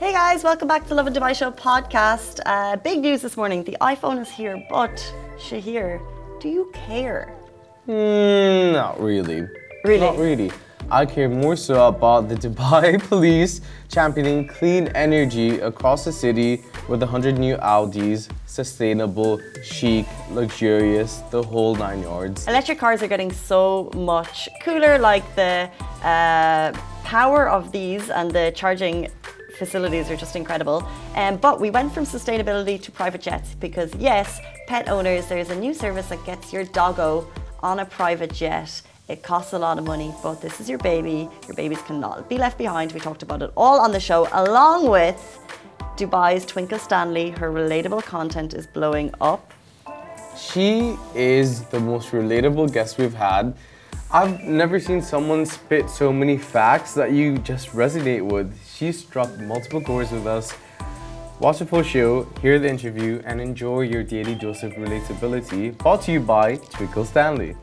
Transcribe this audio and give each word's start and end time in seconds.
Hey 0.00 0.12
guys, 0.12 0.42
welcome 0.42 0.66
back 0.66 0.84
to 0.84 0.88
the 0.88 0.94
Lovin 0.94 1.12
Dubai 1.12 1.36
Show 1.36 1.50
podcast. 1.50 2.40
Uh, 2.46 2.76
big 2.76 3.00
news 3.00 3.20
this 3.20 3.36
morning: 3.36 3.64
the 3.64 3.76
iPhone 3.82 4.18
is 4.18 4.30
here, 4.30 4.56
but 4.70 4.96
Shahir, 5.36 6.00
do 6.40 6.48
you 6.48 6.70
care? 6.72 7.34
Mm, 7.86 8.72
not 8.72 8.98
really. 8.98 9.46
Really? 9.84 10.00
Not 10.00 10.16
really. 10.16 10.52
I 10.90 11.04
care 11.04 11.28
more 11.28 11.54
so 11.54 11.86
about 11.86 12.30
the 12.30 12.34
Dubai 12.44 12.98
police 13.10 13.60
championing 13.90 14.48
clean 14.48 14.88
energy 14.94 15.60
across 15.60 16.06
the 16.06 16.12
city 16.12 16.62
with 16.88 17.00
100 17.00 17.38
new 17.38 17.56
Audis, 17.58 18.30
sustainable, 18.46 19.38
chic, 19.62 20.06
luxurious, 20.30 21.18
the 21.30 21.42
whole 21.42 21.74
nine 21.74 22.00
yards. 22.00 22.48
Electric 22.48 22.78
cars 22.78 23.02
are 23.02 23.08
getting 23.14 23.30
so 23.30 23.90
much 23.94 24.48
cooler, 24.62 24.98
like 24.98 25.26
the 25.36 25.68
uh, 26.02 26.72
power 27.04 27.50
of 27.50 27.70
these 27.70 28.08
and 28.08 28.30
the 28.30 28.50
charging 28.54 29.08
facilities 29.60 30.10
are 30.10 30.16
just 30.16 30.34
incredible. 30.34 30.82
Um, 31.14 31.36
but 31.36 31.60
we 31.60 31.70
went 31.70 31.92
from 31.92 32.04
sustainability 32.04 32.80
to 32.82 32.90
private 32.90 33.20
jets 33.20 33.54
because, 33.54 33.94
yes, 33.96 34.40
pet 34.66 34.88
owners, 34.88 35.26
there's 35.26 35.50
a 35.50 35.54
new 35.54 35.74
service 35.74 36.08
that 36.08 36.24
gets 36.24 36.52
your 36.52 36.64
doggo 36.64 37.28
on 37.62 37.78
a 37.78 37.84
private 37.84 38.32
jet. 38.32 38.82
It 39.06 39.22
costs 39.22 39.52
a 39.52 39.58
lot 39.58 39.76
of 39.76 39.84
money, 39.84 40.14
but 40.22 40.40
this 40.40 40.60
is 40.60 40.68
your 40.70 40.78
baby. 40.78 41.28
Your 41.46 41.56
babies 41.56 41.82
cannot 41.82 42.28
be 42.28 42.38
left 42.38 42.56
behind. 42.56 42.92
We 42.92 43.00
talked 43.00 43.22
about 43.22 43.42
it 43.42 43.50
all 43.54 43.80
on 43.80 43.92
the 43.92 44.00
show, 44.00 44.28
along 44.32 44.88
with 44.88 45.20
Dubai's 45.96 46.46
Twinkle 46.46 46.78
Stanly. 46.78 47.36
Her 47.36 47.50
relatable 47.50 48.02
content 48.04 48.54
is 48.54 48.66
blowing 48.66 49.12
up. 49.20 49.52
She 50.38 50.96
is 51.14 51.64
the 51.66 51.80
most 51.80 52.12
relatable 52.12 52.72
guest 52.72 52.96
we've 52.96 53.12
had. 53.12 53.54
I've 54.10 54.40
never 54.42 54.80
seen 54.80 55.02
someone 55.02 55.44
spit 55.44 55.90
so 55.90 56.12
many 56.12 56.38
facts 56.38 56.94
that 56.94 57.12
you 57.12 57.38
just 57.38 57.68
resonate 57.72 58.24
with. 58.24 58.48
She 58.80 58.92
struck 58.92 59.38
multiple 59.40 59.82
chords 59.82 60.10
with 60.10 60.26
us. 60.26 60.54
Watch 61.38 61.58
the 61.58 61.66
full 61.66 61.82
show, 61.82 62.26
hear 62.40 62.58
the 62.58 62.70
interview, 62.70 63.20
and 63.26 63.38
enjoy 63.38 63.82
your 63.82 64.02
daily 64.02 64.34
dose 64.34 64.62
of 64.62 64.72
relatability. 64.72 65.76
Brought 65.76 66.00
to 66.04 66.12
you 66.12 66.20
by 66.20 66.56
Twinkle 66.56 67.04
Stanly. 67.04 67.54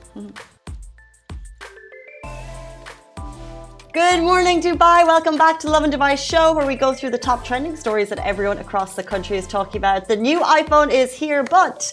Good 3.93 4.21
morning, 4.21 4.61
Dubai. 4.61 5.07
Welcome 5.07 5.37
back 5.39 5.59
to 5.61 5.71
Lovin 5.71 5.89
Dubai 5.89 6.15
show, 6.15 6.53
where 6.53 6.67
we 6.67 6.75
go 6.75 6.93
through 6.93 7.09
the 7.09 7.23
top 7.29 7.43
trending 7.43 7.75
stories 7.75 8.09
that 8.09 8.19
everyone 8.19 8.59
across 8.59 8.93
the 8.93 9.01
country 9.01 9.37
is 9.37 9.47
talking 9.47 9.79
about. 9.79 10.07
The 10.07 10.17
new 10.17 10.41
iPhone 10.41 10.91
is 10.91 11.15
here, 11.15 11.41
but 11.43 11.91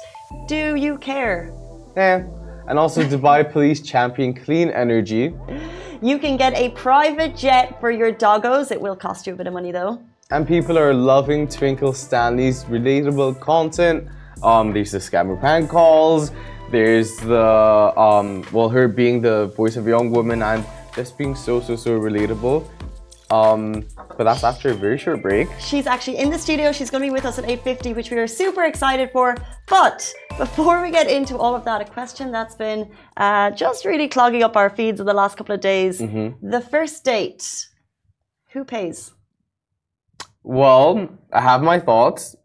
do 0.49 0.75
you 0.75 0.99
care? 0.99 1.51
Yeah. 1.97 2.27
And 2.69 2.79
also 2.79 3.03
Dubai 3.03 3.51
Police 3.51 3.81
champion 3.81 4.35
clean 4.35 4.69
energy. 4.69 5.33
You 6.05 6.19
can 6.19 6.37
get 6.37 6.53
a 6.53 6.69
private 6.73 7.35
jet 7.35 7.81
for 7.81 7.91
your 7.91 8.13
doggos. 8.13 8.71
It 8.71 8.79
will 8.79 8.95
cost 8.95 9.27
you 9.27 9.33
a 9.33 9.37
bit 9.37 9.47
of 9.47 9.55
money 9.55 9.73
though. 9.73 10.03
And 10.31 10.47
people 10.47 10.79
are 10.79 10.93
loving 10.93 11.49
Twinkle 11.49 11.95
Stanly's 11.95 12.65
relatable 12.65 13.41
content. 13.41 14.07
Um, 14.43 14.75
there's 14.75 14.91
the 14.91 14.99
scammer 14.99 15.41
prank 15.41 15.71
calls. 15.71 16.31
There's 16.71 17.17
the 17.21 17.95
um, 17.97 18.45
well, 18.53 18.69
her 18.69 18.87
being 18.87 19.23
the 19.23 19.47
voice 19.57 19.77
of 19.77 19.87
a 19.87 19.89
young 19.89 20.11
woman 20.11 20.43
and 20.43 20.63
just 20.95 21.17
being 21.17 21.35
so 21.35 21.63
so 21.63 21.75
so 21.75 21.99
relatable. 21.99 22.69
Um, 23.31 23.87
but 24.17 24.25
that's 24.25 24.45
after 24.45 24.71
a 24.71 24.75
very 24.75 24.99
short 24.99 25.23
break. 25.23 25.49
She's 25.59 25.87
actually 25.87 26.19
in 26.19 26.31
the 26.31 26.39
studio. 26.39 26.73
She's 26.73 26.91
going 26.91 27.03
to 27.03 27.07
be 27.07 27.13
with 27.13 27.25
us 27.25 27.39
at 27.39 27.45
8:50, 27.45 27.95
which 27.97 28.11
we 28.11 28.19
are 28.19 28.27
super 28.27 28.65
excited 28.65 29.11
for. 29.11 29.35
But 29.69 30.13
before 30.37 30.83
we 30.83 30.91
get 30.91 31.11
into 31.11 31.39
all 31.39 31.55
of 31.55 31.65
that, 31.65 31.81
a 31.81 31.85
question 31.85 32.31
that's 32.31 32.55
been 32.55 32.91
uh, 33.17 33.51
just 33.53 33.85
really 33.85 34.09
clogging 34.09 34.43
up 34.43 34.57
our 34.57 34.69
feeds 34.69 35.01
in 35.01 35.07
the 35.07 35.15
last 35.15 35.37
couple 35.37 35.55
of 35.55 35.61
days: 35.61 35.99
the 35.99 36.65
first 36.71 37.05
date. 37.05 37.69
Who 38.53 38.65
pays? 38.65 39.13
Well, 40.43 41.09
I 41.33 41.41
have 41.41 41.63
my 41.63 41.81
thoughts. 41.81 42.37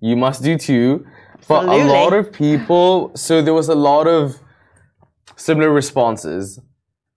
You 0.00 0.16
must 0.16 0.42
do 0.42 0.58
too. 0.58 1.06
But 1.48 1.64
a 1.64 1.84
lot 1.84 2.12
of 2.12 2.32
people, 2.32 3.10
so 3.16 3.42
there 3.42 3.54
was 3.54 3.68
a 3.68 3.74
lot 3.74 4.06
of 4.06 4.38
similar 5.36 5.70
responses. 5.70 6.60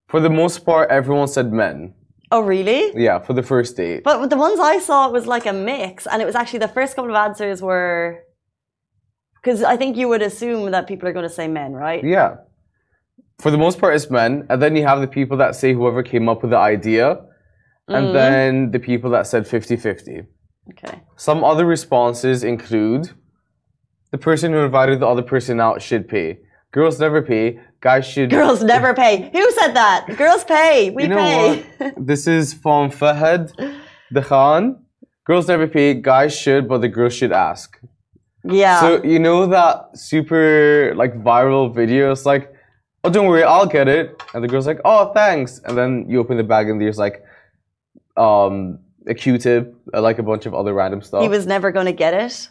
For 0.08 0.20
the 0.20 0.30
most 0.30 0.66
part, 0.66 0.90
everyone 0.90 1.28
said 1.28 1.52
men. 1.52 1.94
Oh, 2.32 2.42
really? 2.42 2.92
Yeah, 3.02 3.20
for 3.20 3.34
the 3.34 3.44
first 3.44 3.78
date. 3.78 4.04
But 4.04 4.30
the 4.30 4.38
ones 4.38 4.60
I 4.60 4.80
saw, 4.80 5.10
was 5.10 5.28
like 5.28 5.46
a 5.46 5.54
mix, 5.54 6.06
and 6.08 6.22
it 6.22 6.26
was 6.26 6.36
actually 6.36 6.60
the 6.60 6.68
first 6.68 6.96
couple 6.96 7.12
of 7.12 7.16
answers 7.16 7.62
were 7.62 8.24
because 9.48 9.64
I 9.64 9.78
think 9.78 9.96
you 9.96 10.10
would 10.10 10.22
assume 10.22 10.72
that 10.72 10.88
people 10.88 11.08
are 11.08 11.14
going 11.14 11.28
to 11.28 11.34
say 11.34 11.48
men, 11.48 11.72
right? 11.72 12.04
Yeah. 12.04 12.36
For 13.40 13.50
the 13.50 13.58
most 13.58 13.80
part, 13.80 13.96
it's 13.96 14.10
men. 14.10 14.46
And 14.50 14.62
then 14.62 14.76
you 14.76 14.84
have 14.84 15.00
the 15.00 15.08
people 15.08 15.38
that 15.38 15.56
say 15.56 15.74
whoever 15.74 16.04
came 16.04 16.28
up 16.28 16.42
with 16.42 16.52
the 16.52 16.58
idea. 16.58 17.12
And 17.88 18.08
mm-hmm. 18.08 18.14
then 18.14 18.72
the 18.72 18.80
people 18.80 19.10
that 19.12 19.26
said 19.26 19.48
50 19.48 19.78
50. 19.78 20.24
Okay. 20.72 21.02
Some 21.16 21.46
other 21.46 21.66
responses 21.66 22.44
include 22.44 23.12
the 24.12 24.18
person 24.18 24.52
who 24.52 24.60
invited 24.60 25.00
the 25.00 25.08
other 25.08 25.22
person 25.22 25.62
out 25.62 25.82
should 25.82 26.10
pay. 26.10 26.40
Girls 26.72 27.00
never 27.00 27.22
pay. 27.22 27.60
Guys 27.80 28.06
should. 28.06 28.30
Girls 28.30 28.62
never 28.64 28.94
pay. 28.94 29.30
Who 29.32 29.52
said 29.52 29.74
that? 29.74 30.06
Girls 30.18 30.44
pay. 30.44 30.90
We 30.90 31.04
You 31.04 31.10
know 31.10 31.16
pay. 31.18 31.64
what? 31.78 31.94
this 32.08 32.28
is 32.28 32.54
from 32.54 32.92
Fahad 32.92 33.52
the 34.12 34.22
Khan. 34.22 34.84
Girls 35.26 35.48
never 35.48 35.68
pay. 35.68 35.94
Guys 35.94 36.36
should, 36.38 36.68
but 36.68 36.80
the 36.82 36.88
girls 36.90 37.14
should 37.14 37.32
ask. 37.32 37.80
yeah. 38.44 38.80
So 38.82 39.04
you 39.04 39.20
know 39.20 39.48
that 39.48 39.98
super 39.98 40.94
like 40.96 41.14
viral 41.24 41.74
video? 41.74 42.12
It's 42.12 42.26
like, 42.26 42.54
oh, 43.04 43.10
don't 43.10 43.28
worry, 43.28 43.44
I'll 43.44 43.66
get 43.66 43.88
it. 43.88 44.22
And 44.34 44.44
the 44.44 44.48
girl's 44.48 44.68
like, 44.68 44.80
oh, 44.86 45.14
thanks. 45.14 45.60
And 45.66 45.78
then 45.78 46.06
you 46.10 46.20
open 46.20 46.38
the 46.38 46.44
bag 46.44 46.70
and 46.70 46.80
there's 46.82 46.98
like, 46.98 47.24
um, 48.18 48.80
a 49.08 49.14
Q-tip, 49.14 49.74
uh, 49.94 50.02
like 50.02 50.20
a 50.20 50.24
bunch 50.24 50.46
of 50.46 50.54
other 50.54 50.74
random 50.74 51.02
stuff. 51.02 51.22
he 51.22 51.30
was 51.30 51.46
never 51.46 51.72
going 51.72 51.86
to 51.86 51.94
get 51.94 52.14
it. 52.14 52.50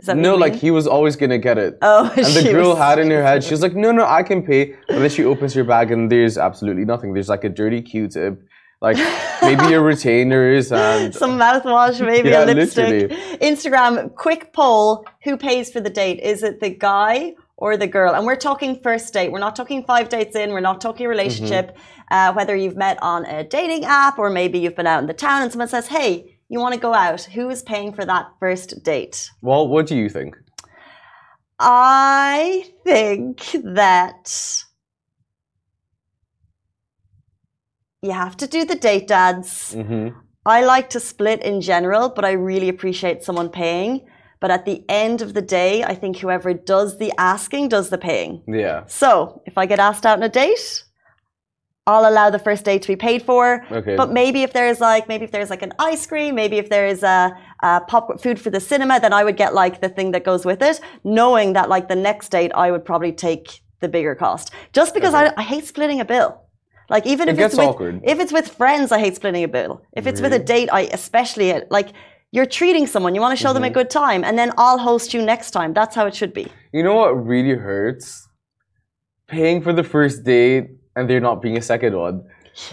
Is 0.00 0.06
that 0.06 0.16
no, 0.16 0.34
like 0.34 0.54
he 0.54 0.70
was 0.70 0.86
always 0.86 1.14
gonna 1.16 1.38
get 1.38 1.58
it. 1.58 1.78
Oh, 1.82 2.10
and 2.16 2.24
the 2.26 2.50
girl 2.52 2.70
was- 2.70 2.78
had 2.78 2.98
in 2.98 3.10
her 3.10 3.22
head, 3.22 3.44
she 3.44 3.52
was 3.52 3.62
like, 3.62 3.74
no, 3.74 3.92
no, 3.92 4.04
I 4.06 4.22
can 4.22 4.42
pay. 4.42 4.74
But 4.88 4.98
then 5.00 5.10
she 5.10 5.24
opens 5.24 5.52
her 5.54 5.64
bag 5.64 5.90
and 5.92 6.10
there's 6.10 6.38
absolutely 6.38 6.84
nothing. 6.84 7.12
There's 7.12 7.28
like 7.28 7.44
a 7.44 7.48
dirty 7.50 7.82
Q-tip, 7.82 8.42
like 8.80 8.96
maybe 9.42 9.64
your 9.72 9.82
retainers 9.82 10.72
and 10.72 11.14
some 11.14 11.38
mouthwash, 11.38 12.04
maybe 12.04 12.30
Yeah, 12.30 12.44
a 12.44 12.46
lipstick. 12.46 13.10
literally. 13.10 13.38
Instagram, 13.38 14.14
quick 14.14 14.52
poll: 14.54 15.04
Who 15.24 15.36
pays 15.36 15.70
for 15.70 15.80
the 15.80 15.90
date? 15.90 16.20
Is 16.20 16.42
it 16.42 16.60
the 16.60 16.70
guy 16.70 17.34
or 17.58 17.76
the 17.76 17.86
girl? 17.86 18.14
And 18.14 18.24
we're 18.24 18.36
talking 18.50 18.80
first 18.80 19.12
date. 19.12 19.30
We're 19.32 19.38
not 19.48 19.54
talking 19.54 19.84
five 19.84 20.08
dates 20.08 20.34
in. 20.34 20.50
We're 20.50 20.60
not 20.60 20.80
talking 20.80 21.06
relationship. 21.08 21.76
Uh, 22.10 22.32
whether 22.32 22.56
you've 22.56 22.76
met 22.76 22.98
on 23.02 23.24
a 23.26 23.44
dating 23.44 23.84
app 23.84 24.18
or 24.18 24.30
maybe 24.30 24.58
you've 24.58 24.74
been 24.74 24.86
out 24.86 25.00
in 25.00 25.06
the 25.06 25.14
town 25.14 25.42
and 25.42 25.52
someone 25.52 25.68
says, 25.68 25.86
"Hey, 25.88 26.38
you 26.52 26.60
want 26.60 26.74
to 26.74 26.80
go 26.80 26.92
out?" 26.92 27.22
Who 27.36 27.48
is 27.48 27.62
paying 27.62 27.92
for 27.94 28.04
that 28.04 28.26
first 28.40 28.82
date? 28.82 29.30
well, 29.40 29.66
what 29.68 29.86
do 29.86 29.96
you 29.96 30.08
think? 30.10 30.36
I 31.58 32.72
think 32.84 33.36
that 33.64 34.64
you 38.02 38.12
have 38.12 38.36
to 38.38 38.46
do 38.46 38.64
the 38.64 38.76
date 38.76 39.08
dads. 39.08 39.74
hmm 39.74 40.08
I 40.46 40.64
like 40.64 40.88
to 40.90 41.00
split 41.00 41.42
in 41.42 41.60
general, 41.60 42.08
but 42.08 42.24
I 42.24 42.32
really 42.32 42.70
appreciate 42.70 43.22
someone 43.22 43.50
paying. 43.50 44.06
But 44.40 44.50
at 44.50 44.64
the 44.64 44.82
end 44.88 45.20
of 45.20 45.34
the 45.34 45.42
day, 45.42 45.84
I 45.84 45.94
think 45.94 46.16
whoever 46.16 46.54
does 46.54 46.96
the 46.96 47.12
asking 47.18 47.68
does 47.68 47.90
the 47.90 47.98
paying. 47.98 48.42
Yeah. 48.48 48.84
So 48.86 49.42
if 49.44 49.58
I 49.58 49.66
get 49.66 49.78
asked 49.78 50.06
out 50.06 50.16
on 50.16 50.22
a 50.22 50.30
date, 50.30 50.84
I'll 51.90 52.08
allow 52.12 52.28
the 52.30 52.38
first 52.48 52.62
date 52.64 52.82
to 52.82 52.88
be 52.88 52.96
paid 52.96 53.20
for. 53.30 53.44
Okay. 53.80 53.96
But 53.96 54.08
maybe 54.20 54.40
if 54.42 54.52
there's 54.52 54.80
like 54.80 55.04
maybe 55.12 55.24
if 55.28 55.32
there's 55.32 55.50
like 55.54 55.62
an 55.68 55.72
ice 55.78 56.04
cream, 56.10 56.34
maybe 56.42 56.56
if 56.58 56.68
there's 56.74 57.02
a, 57.02 57.36
a 57.62 57.80
pop 57.90 58.20
food 58.24 58.40
for 58.40 58.50
the 58.56 58.60
cinema, 58.60 59.00
then 59.04 59.12
I 59.12 59.22
would 59.26 59.36
get 59.36 59.50
like 59.62 59.80
the 59.80 59.88
thing 59.96 60.08
that 60.14 60.24
goes 60.24 60.44
with 60.50 60.60
it, 60.62 60.80
knowing 61.04 61.52
that 61.54 61.68
like 61.68 61.88
the 61.88 61.96
next 61.96 62.26
date 62.36 62.52
I 62.54 62.70
would 62.70 62.84
probably 62.84 63.12
take 63.12 63.60
the 63.80 63.88
bigger 63.88 64.14
cost. 64.14 64.52
Just 64.72 64.94
because 64.94 65.14
Okay. 65.14 65.28
I, 65.36 65.40
I 65.42 65.42
hate 65.52 65.64
splitting 65.66 66.00
a 66.00 66.04
bill. 66.04 66.30
Like 66.88 67.06
even 67.06 67.28
It 67.28 67.32
if 67.32 67.38
gets 67.38 67.54
it's 67.54 67.58
with 67.60 67.68
awkward. 67.68 68.00
if 68.12 68.18
it's 68.22 68.32
with 68.32 68.48
friends, 68.60 68.90
I 68.92 68.98
hate 68.98 69.14
splitting 69.16 69.44
a 69.44 69.48
bill. 69.48 69.72
If 69.96 70.06
it's 70.08 70.20
with 70.20 70.32
a 70.32 70.38
date, 70.54 70.68
I 70.72 70.82
especially 71.00 71.48
like 71.70 71.88
you're 72.32 72.46
treating 72.60 72.86
someone, 72.86 73.14
you 73.14 73.20
want 73.20 73.36
to 73.36 73.42
show 73.44 73.52
them 73.52 73.62
a 73.64 73.66
Mm-hmm. 73.66 73.74
good 73.80 73.90
time, 73.90 74.22
and 74.24 74.38
then 74.38 74.50
I'll 74.58 74.78
host 74.78 75.14
you 75.14 75.20
next 75.22 75.50
time. 75.52 75.72
That's 75.72 75.94
how 75.96 76.06
it 76.06 76.14
should 76.14 76.32
be. 76.32 76.46
You 76.72 76.82
know 76.86 76.94
what 76.94 77.10
really 77.26 77.54
hurts? 77.68 78.28
Paying 79.28 79.62
for 79.62 79.72
the 79.72 79.84
first 79.84 80.24
date 80.24 80.66
and 81.00 81.08
there 81.10 81.20
not 81.20 81.42
being 81.42 81.56
a 81.56 81.62
second 81.62 81.96
one. 81.96 82.22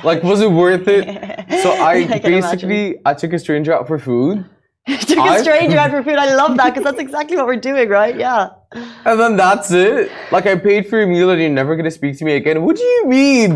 Like, 0.03 0.21
was 0.24 0.41
it 0.41 0.51
worth 0.51 0.88
it? 0.88 1.06
So 1.63 1.71
I, 1.71 1.94
I 2.15 2.19
basically 2.19 2.83
I 3.06 3.13
took 3.13 3.33
a 3.33 3.39
stranger 3.39 3.74
out 3.74 3.88
for 3.88 3.97
food, 3.97 4.45
Took 4.88 5.18
a 5.18 5.21
I- 5.21 5.41
stranger 5.41 5.77
out 5.77 5.91
for 5.91 6.03
food. 6.03 6.15
I 6.25 6.35
love 6.35 6.56
that 6.57 6.69
because 6.69 6.83
that's 6.83 7.00
exactly 7.00 7.35
what 7.38 7.47
we're 7.47 7.56
doing, 7.71 7.88
right? 7.89 8.15
Yeah. 8.15 8.50
and 9.06 9.19
then 9.19 9.35
that's 9.38 9.71
it. 9.71 10.12
Like 10.31 10.45
I 10.45 10.56
paid 10.56 10.88
for 10.89 11.01
a 11.01 11.07
meal 11.07 11.29
and 11.31 11.39
you're 11.41 11.50
never 11.50 11.75
gonna 11.75 11.91
speak 12.00 12.18
to 12.19 12.25
me 12.25 12.33
again. 12.35 12.63
What 12.63 12.75
do 12.75 12.83
you 12.83 13.01
mean? 13.07 13.51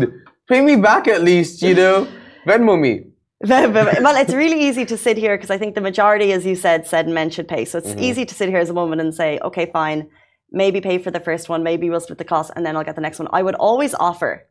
Pay 0.48 0.60
me 0.62 0.76
back 0.76 1.06
at 1.06 1.22
least, 1.22 1.62
you 1.62 1.74
know? 1.74 2.08
Venmo 2.46 2.74
me. 2.86 3.04
well, 3.44 4.16
it's 4.16 4.34
really 4.34 4.60
easy 4.68 4.84
to 4.86 4.96
sit 4.96 5.16
here 5.16 5.36
because 5.36 5.50
I 5.50 5.58
think 5.58 5.74
the 5.74 5.80
majority, 5.80 6.32
as 6.32 6.44
you 6.46 6.56
said, 6.56 6.86
said 6.86 7.08
men 7.08 7.28
should 7.30 7.48
pay. 7.48 7.64
So 7.64 7.78
it's 7.78 7.88
Mm-hmm. 7.90 8.08
easy 8.08 8.24
to 8.30 8.34
sit 8.34 8.48
here 8.48 8.58
as 8.58 8.70
a 8.70 8.74
woman 8.74 8.98
and 9.00 9.14
say, 9.14 9.38
okay, 9.48 9.66
fine, 9.80 10.08
maybe 10.50 10.80
pay 10.80 10.98
for 10.98 11.10
the 11.10 11.20
first 11.20 11.48
one, 11.48 11.62
maybe 11.62 11.88
we'll 11.90 12.00
split 12.00 12.18
the 12.18 12.24
cost, 12.34 12.50
and 12.56 12.64
then 12.66 12.76
I'll 12.76 12.84
get 12.90 12.94
the 12.96 13.00
next 13.08 13.18
one. 13.18 13.28
I 13.32 13.42
would 13.42 13.54
always 13.68 13.94
offer, 13.94 14.46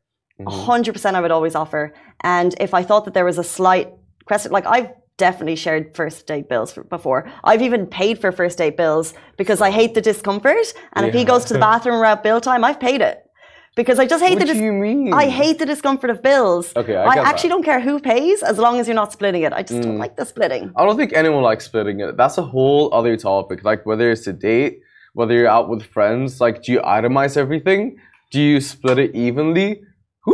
a 0.47 0.49
Mm-hmm. 0.49 0.65
hundred 0.71 0.93
percent, 0.93 1.15
I 1.15 1.21
would 1.21 1.31
always 1.31 1.55
offer. 1.55 1.93
And 2.21 2.55
if 2.59 2.73
I 2.73 2.83
thought 2.83 3.05
that 3.05 3.13
there 3.13 3.25
was 3.25 3.37
a 3.37 3.43
slight 3.43 3.87
question, 4.25 4.51
like 4.51 4.65
I've 4.65 4.91
definitely 5.17 5.55
shared 5.55 5.95
first 5.95 6.25
date 6.25 6.49
bills 6.49 6.71
for, 6.73 6.83
before. 6.83 7.29
I've 7.43 7.61
even 7.61 7.85
paid 7.85 8.19
for 8.19 8.31
first 8.31 8.57
date 8.57 8.75
bills 8.77 9.13
because 9.37 9.61
I 9.61 9.69
hate 9.69 9.93
the 9.93 10.01
discomfort. 10.01 10.73
And 10.93 11.05
if 11.05 11.13
he 11.13 11.23
goes 11.25 11.45
to 11.45 11.53
the 11.53 11.59
bathroom 11.69 11.95
around 12.01 12.23
bill 12.23 12.41
time, 12.41 12.63
I've 12.63 12.79
paid 12.79 13.01
it. 13.01 13.17
Because 13.75 13.99
I 13.99 14.05
just 14.05 14.21
hate 14.23 14.37
What 14.37 14.47
the 14.47 14.53
do 14.53 14.59
you 14.59 14.73
mean? 14.73 15.13
I 15.13 15.29
hate 15.29 15.57
the 15.59 15.65
discomfort 15.65 16.09
of 16.09 16.21
bills. 16.21 16.73
Okay, 16.75 16.95
I 16.97 17.05
I 17.05 17.15
actually 17.29 17.49
that. 17.49 17.55
don't 17.55 17.63
care 17.63 17.79
who 17.79 17.99
pays 18.01 18.43
as 18.43 18.57
long 18.57 18.79
as 18.79 18.87
you're 18.87 18.95
not 19.03 19.13
splitting 19.13 19.43
it. 19.43 19.53
I 19.53 19.63
just 19.63 19.81
don't 19.81 19.97
like 19.97 20.17
the 20.17 20.25
splitting. 20.25 20.73
I 20.75 20.85
don't 20.85 20.97
think 20.97 21.13
anyone 21.13 21.41
likes 21.41 21.65
splitting 21.65 21.99
it. 22.01 22.17
That's 22.17 22.37
a 22.37 22.43
whole 22.43 22.93
other 22.93 23.15
topic. 23.15 23.63
Like 23.63 23.85
whether 23.85 24.11
it's 24.11 24.27
a 24.27 24.33
date, 24.33 24.79
whether 25.13 25.33
you're 25.33 25.47
out 25.47 25.69
with 25.69 25.83
friends, 25.83 26.41
like 26.41 26.63
do 26.63 26.71
you 26.73 26.79
itemize 26.81 27.37
everything? 27.37 27.97
Do 28.31 28.41
you 28.41 28.59
split 28.59 28.97
it 28.99 29.15
evenly? 29.15 29.83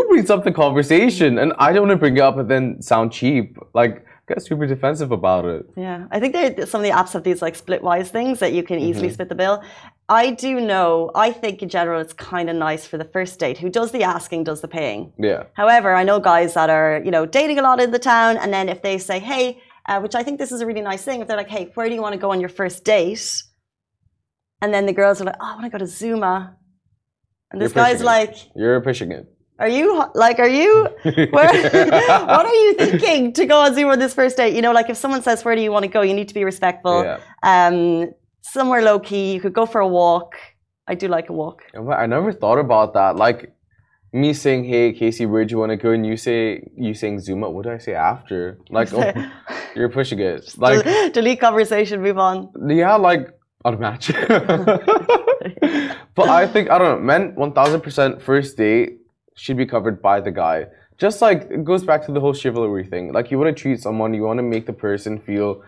Brings 0.10 0.30
up 0.30 0.44
the 0.44 0.52
conversation? 0.52 1.38
And 1.38 1.54
I 1.58 1.74
don't 1.74 1.88
want 1.88 1.92
to 1.92 1.98
bring 1.98 2.18
it 2.18 2.22
up 2.22 2.38
and 2.38 2.50
then 2.50 2.82
sound 2.82 3.12
cheap. 3.12 3.58
Like 3.74 4.06
get 4.28 4.42
super 4.42 4.68
defensive 4.68 5.12
about 5.12 5.46
it. 5.46 5.66
Yeah, 5.76 6.08
I 6.12 6.20
think 6.20 6.34
there 6.34 6.66
some 6.66 6.82
of 6.82 6.86
the 6.86 6.92
apps 6.92 7.14
have 7.14 7.24
these 7.24 7.42
like 7.42 7.58
splitwise 7.58 8.08
things 8.08 8.40
that 8.40 8.54
you 8.54 8.64
can 8.64 8.80
easily 8.80 9.10
split 9.10 9.30
the 9.30 9.36
bill. 9.36 9.64
I 10.10 10.32
do 10.32 10.60
know. 10.60 11.12
I 11.16 11.32
think 11.32 11.62
in 11.62 11.70
general 11.70 12.00
it's 12.02 12.14
kind 12.14 12.50
of 12.50 12.56
nice 12.56 12.86
for 12.86 12.98
the 12.98 13.06
first 13.06 13.40
date. 13.40 13.58
Who 13.58 13.70
does 13.70 13.92
the 13.92 14.04
asking 14.04 14.46
does 14.46 14.62
the 14.62 14.68
paying. 14.68 15.14
Yeah. 15.18 15.44
However, 15.54 15.94
I 15.94 16.04
know 16.04 16.20
guys 16.20 16.54
that 16.56 16.70
are 16.70 17.02
you 17.04 17.12
know 17.12 17.26
dating 17.26 17.60
a 17.60 17.62
lot 17.62 17.80
in 17.82 17.92
the 17.92 18.00
town, 18.00 18.38
and 18.38 18.54
then 18.54 18.70
if 18.70 18.82
they 18.82 18.98
say, 18.98 19.20
"Hey," 19.20 19.62
uh, 19.88 20.00
which 20.00 20.16
I 20.16 20.24
think 20.24 20.40
this 20.40 20.52
is 20.52 20.62
a 20.62 20.66
really 20.66 20.82
nice 20.82 21.04
thing, 21.04 21.22
if 21.22 21.28
they're 21.28 21.38
like, 21.38 21.50
"Hey, 21.50 21.72
where 21.76 21.88
do 21.88 21.96
you 21.96 22.02
want 22.02 22.14
to 22.14 22.20
go 22.20 22.32
on 22.32 22.40
your 22.40 22.50
first 22.50 22.84
date?" 22.84 23.44
and 24.62 24.74
then 24.74 24.86
the 24.86 24.94
girls 24.94 25.22
are 25.22 25.26
like, 25.26 25.36
"Oh, 25.40 25.46
I 25.46 25.54
want 25.54 25.66
to 25.66 25.70
go 25.70 25.78
to 25.78 25.88
Zuma," 25.88 26.58
and 27.52 27.62
this 27.62 27.74
You're 27.74 27.84
guy's 27.84 28.02
it. 28.02 28.06
like, 28.06 28.36
You're 28.56 28.82
pushing 28.82 29.12
it. 29.12 29.28
"Are 29.60 29.68
you 29.68 30.04
like, 30.14 30.40
are 30.40 30.48
you?" 30.48 30.88
Where, 31.04 31.28
what 31.32 32.46
are 32.46 32.54
you 32.54 32.74
thinking 32.76 33.34
to 33.34 33.46
go 33.46 33.60
on 33.60 33.74
Zoom 33.76 33.90
on 33.90 34.00
this 34.00 34.14
first 34.14 34.38
date? 34.38 34.56
You 34.56 34.62
know, 34.62 34.72
like 34.72 34.90
if 34.90 34.98
someone 34.98 35.22
says, 35.24 35.44
Where 35.44 35.56
do 35.56 35.62
you 35.62 35.72
want 35.72 35.84
to 35.84 35.90
go? 35.90 36.02
You 36.02 36.14
need 36.14 36.28
to 36.28 36.34
be 36.34 36.44
respectful. 36.44 37.04
Yeah. 37.04 37.20
Um, 37.44 38.12
somewhere 38.42 38.82
low 38.82 39.00
key, 39.00 39.34
you 39.34 39.42
could 39.42 39.54
go 39.54 39.66
for 39.66 39.82
a 39.82 39.88
walk. 39.88 40.36
I 40.88 40.96
do 40.96 41.08
like 41.08 41.30
a 41.30 41.34
walk. 41.34 41.64
I 41.76 42.06
never 42.06 42.32
thought 42.32 42.60
about 42.60 42.94
that. 42.94 43.18
Like 43.18 43.54
me 44.14 44.34
saying, 44.34 44.64
"Hey, 44.66 44.94
Casey, 44.94 45.26
where 45.26 45.44
do 45.44 45.52
you 45.52 45.60
want 45.60 45.72
to 45.72 45.78
go?" 45.78 45.92
and 45.92 46.06
you 46.06 46.18
say, 46.18 46.68
"You 46.76 46.94
saying 46.94 47.20
Zoom 47.20 47.40
Zuma." 47.42 47.50
What 47.50 47.66
do 47.66 47.72
I 47.72 47.78
say 47.78 47.94
after? 47.94 48.58
Like, 48.70 48.94
oh, 48.94 49.12
you're 49.76 49.90
pushing 49.90 50.20
it. 50.20 50.58
Like, 50.58 51.14
Delete 51.14 51.40
conversation, 51.40 52.02
move 52.02 52.18
on. 52.18 52.50
yeah, 52.70 52.96
like 52.96 53.30
unmatch. 53.66 54.14
but 56.16 56.30
I 56.30 56.48
think 56.48 56.70
I 56.70 56.78
don't 56.78 57.00
know. 57.00 57.06
Men, 57.06 57.36
one 57.36 57.52
thousand 57.52 57.82
percent 57.82 58.22
first 58.22 58.56
date 58.58 59.00
should 59.38 59.56
be 59.56 59.66
covered 59.66 60.02
by 60.02 60.20
the 60.20 60.32
guy. 60.32 60.66
Just 60.98 61.22
like 61.22 61.48
it 61.52 61.64
goes 61.64 61.84
back 61.84 62.06
to 62.08 62.12
the 62.12 62.20
whole 62.20 62.34
chivalry 62.34 62.86
thing. 62.86 63.14
Like 63.14 63.32
you 63.32 63.38
want 63.40 63.56
to 63.56 63.62
treat 63.62 63.80
someone, 63.80 64.14
you 64.14 64.24
want 64.24 64.40
to 64.40 64.44
make 64.44 64.66
the 64.66 64.74
person 64.74 65.20
feel, 65.20 65.64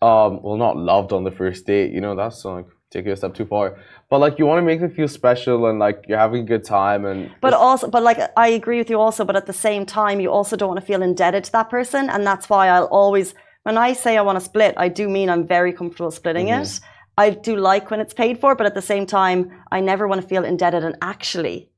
um, 0.00 0.42
well, 0.42 0.56
not 0.56 0.76
loved 0.76 1.12
on 1.12 1.22
the 1.22 1.30
first 1.30 1.66
date. 1.66 1.92
You 1.92 2.00
know, 2.00 2.16
that's 2.16 2.44
like 2.44 2.66
taking 2.90 3.10
it 3.10 3.12
a 3.12 3.16
step 3.16 3.34
too 3.34 3.44
far. 3.44 3.78
But 4.08 4.20
like 4.20 4.38
you 4.38 4.46
want 4.46 4.58
to 4.58 4.62
make 4.62 4.80
them 4.80 4.90
feel 4.90 5.08
special 5.08 5.66
and 5.66 5.78
like 5.78 6.06
you're 6.08 6.18
having 6.18 6.42
a 6.42 6.46
good 6.46 6.64
time 6.64 7.04
and. 7.04 7.30
But 7.42 7.52
also, 7.52 7.90
but 7.90 8.02
like 8.02 8.18
I 8.38 8.48
agree 8.48 8.78
with 8.78 8.88
you 8.88 8.98
also, 8.98 9.24
but 9.24 9.36
at 9.36 9.46
the 9.46 9.52
same 9.52 9.84
time, 9.84 10.18
you 10.18 10.30
also 10.30 10.56
don't 10.56 10.68
want 10.68 10.80
to 10.80 10.86
feel 10.86 11.02
indebted 11.02 11.44
to 11.44 11.52
that 11.52 11.68
person. 11.68 12.08
And 12.08 12.26
that's 12.26 12.48
why 12.48 12.68
I'll 12.68 12.86
always, 12.86 13.34
when 13.64 13.76
I 13.76 13.92
say 13.92 14.16
I 14.16 14.22
want 14.22 14.36
to 14.36 14.44
split, 14.44 14.74
I 14.78 14.88
do 14.88 15.10
mean 15.10 15.28
I'm 15.28 15.46
very 15.46 15.74
comfortable 15.74 16.10
splitting 16.10 16.48
it. 16.48 16.80
I 17.18 17.30
do 17.30 17.56
like 17.56 17.90
when 17.90 18.00
it's 18.00 18.14
paid 18.14 18.40
for, 18.40 18.54
but 18.54 18.66
at 18.66 18.74
the 18.74 18.82
same 18.82 19.06
time, 19.06 19.52
I 19.70 19.80
never 19.80 20.08
want 20.08 20.22
to 20.22 20.26
feel 20.26 20.44
indebted. 20.44 20.82
And 20.84 20.96
actually, 21.00 21.70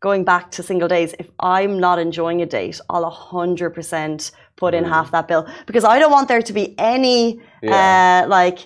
going 0.00 0.24
back 0.24 0.50
to 0.52 0.62
single 0.62 0.88
days, 0.88 1.14
if 1.18 1.30
I'm 1.38 1.78
not 1.78 1.98
enjoying 1.98 2.40
a 2.42 2.46
date, 2.46 2.80
I'll 2.88 3.04
100% 3.10 4.32
put 4.56 4.74
in 4.74 4.84
half 4.84 5.10
that 5.12 5.28
bill 5.28 5.46
because 5.66 5.84
I 5.84 5.98
don't 5.98 6.10
want 6.10 6.28
there 6.28 6.42
to 6.42 6.52
be 6.52 6.74
any 6.78 7.40
Yeah. 7.62 8.22
uh, 8.24 8.28
like 8.28 8.58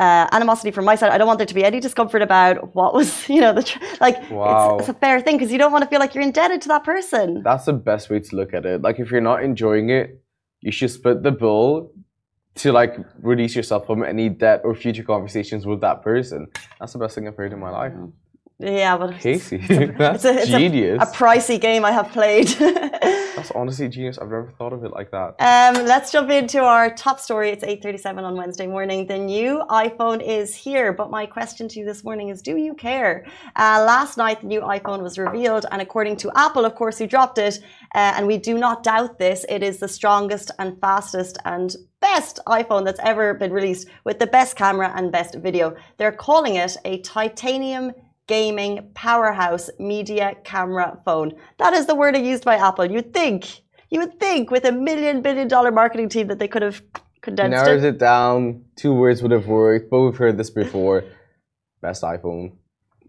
uh, 0.00 0.26
animosity 0.32 0.70
from 0.70 0.84
my 0.84 0.94
side. 0.94 1.10
I 1.12 1.18
don't 1.18 1.26
want 1.26 1.38
there 1.38 1.46
to 1.46 1.54
be 1.54 1.64
any 1.64 1.78
discomfort 1.80 2.22
about 2.22 2.74
what 2.74 2.94
was, 2.94 3.28
you 3.34 3.40
know, 3.40 3.52
the 3.52 3.62
tr- 3.64 3.78
like 4.00 4.30
Wow. 4.30 4.76
it's, 4.78 4.88
it's 4.88 4.96
a 4.96 4.98
fair 5.00 5.20
thing 5.20 5.36
because 5.36 5.52
you 5.52 5.58
don't 5.58 5.72
want 5.72 5.82
to 5.84 5.90
feel 5.90 6.00
like 6.00 6.14
you're 6.14 6.24
indebted 6.24 6.62
to 6.62 6.68
that 6.68 6.84
person. 6.84 7.42
That's 7.42 7.64
the 7.66 7.72
best 7.72 8.08
way 8.10 8.20
to 8.20 8.36
look 8.36 8.54
at 8.54 8.64
it. 8.64 8.82
Like 8.82 8.98
if 9.00 9.10
you're 9.10 9.20
not 9.20 9.42
enjoying 9.42 9.90
it, 9.90 10.20
you 10.60 10.70
should 10.72 10.90
split 10.90 11.22
the 11.24 11.32
bill 11.32 11.90
to 12.56 12.70
like 12.72 12.96
release 13.20 13.56
yourself 13.56 13.86
from 13.86 14.04
any 14.04 14.28
debt 14.28 14.60
or 14.64 14.74
future 14.74 15.02
conversations 15.02 15.66
with 15.66 15.80
that 15.80 16.02
person. 16.02 16.46
That's 16.78 16.92
the 16.92 16.98
best 16.98 17.14
thing 17.14 17.26
I've 17.26 17.36
heard 17.36 17.52
in 17.52 17.58
my 17.58 17.70
life. 17.70 17.92
Yeah, 18.58 18.96
but 18.96 19.14
it's, 19.14 19.22
Casey, 19.22 19.56
that's 19.56 20.24
it's 20.24 20.24
a, 20.24 20.34
it's 20.34 20.48
a- 20.50 20.58
genius. 20.58 21.02
a 21.02 21.06
pricey 21.06 21.60
game 21.60 21.84
I 21.84 21.90
have 21.90 22.10
played. 22.12 22.48
that's 23.36 23.50
honestly 23.52 23.88
genius. 23.88 24.18
I've 24.18 24.28
never 24.28 24.52
thought 24.56 24.72
of 24.72 24.84
it 24.84 24.92
like 24.92 25.10
that. 25.10 25.34
Um, 25.40 25.84
let's 25.84 26.12
jump 26.12 26.30
into 26.30 26.62
our 26.62 26.94
top 26.94 27.18
story. 27.18 27.50
It's 27.50 27.64
8.37 27.64 28.22
on 28.22 28.36
Wednesday 28.36 28.66
morning. 28.66 29.06
The 29.06 29.18
new 29.18 29.62
iPhone 29.68 30.22
is 30.22 30.54
here, 30.54 30.92
but 30.92 31.10
my 31.10 31.26
question 31.26 31.66
to 31.68 31.80
you 31.80 31.84
this 31.84 32.04
morning 32.04 32.28
is, 32.28 32.40
do 32.40 32.56
you 32.56 32.74
care? 32.74 33.26
Uh, 33.56 33.82
last 33.84 34.16
night, 34.16 34.42
the 34.42 34.46
new 34.46 34.60
iPhone 34.60 35.02
was 35.02 35.18
revealed, 35.18 35.66
and 35.72 35.82
according 35.82 36.16
to 36.18 36.30
Apple, 36.36 36.64
of 36.64 36.74
course, 36.76 36.98
who 36.98 37.06
dropped 37.06 37.38
it, 37.38 37.58
uh, 37.94 38.14
and 38.16 38.26
we 38.26 38.38
do 38.38 38.58
not 38.58 38.84
doubt 38.84 39.18
this, 39.18 39.44
it 39.48 39.62
is 39.62 39.78
the 39.78 39.88
strongest 39.88 40.52
and 40.58 40.78
fastest 40.80 41.38
and 41.44 41.74
best 42.00 42.38
iPhone 42.46 42.84
that's 42.84 43.00
ever 43.02 43.34
been 43.34 43.52
released 43.52 43.88
with 44.04 44.18
the 44.18 44.26
best 44.26 44.56
camera 44.56 44.92
and 44.94 45.10
best 45.10 45.34
video. 45.36 45.74
They're 45.96 46.12
calling 46.12 46.56
it 46.56 46.76
a 46.84 47.00
titanium 47.00 47.92
gaming 48.26 48.90
powerhouse 48.94 49.70
media 49.78 50.34
camera 50.44 50.98
phone. 51.04 51.32
That 51.58 51.72
is 51.74 51.86
the 51.86 51.94
word 51.94 52.16
used 52.16 52.44
by 52.44 52.56
Apple. 52.56 52.90
You'd 52.90 53.12
think, 53.12 53.62
you 53.90 54.00
would 54.00 54.18
think 54.20 54.50
with 54.50 54.64
a 54.64 54.72
million 54.72 55.22
billion 55.22 55.48
dollar 55.48 55.70
marketing 55.72 56.08
team 56.08 56.28
that 56.28 56.38
they 56.38 56.48
could 56.48 56.62
have 56.62 56.82
condensed 57.20 57.64
Narrows 57.64 57.84
it. 57.84 57.94
it 57.94 57.98
down. 57.98 58.64
Two 58.76 58.94
words 58.94 59.22
would 59.22 59.32
have 59.32 59.46
worked, 59.46 59.90
but 59.90 60.00
we've 60.00 60.16
heard 60.16 60.36
this 60.36 60.50
before. 60.50 61.04
Best 61.80 62.02
iPhone, 62.02 62.52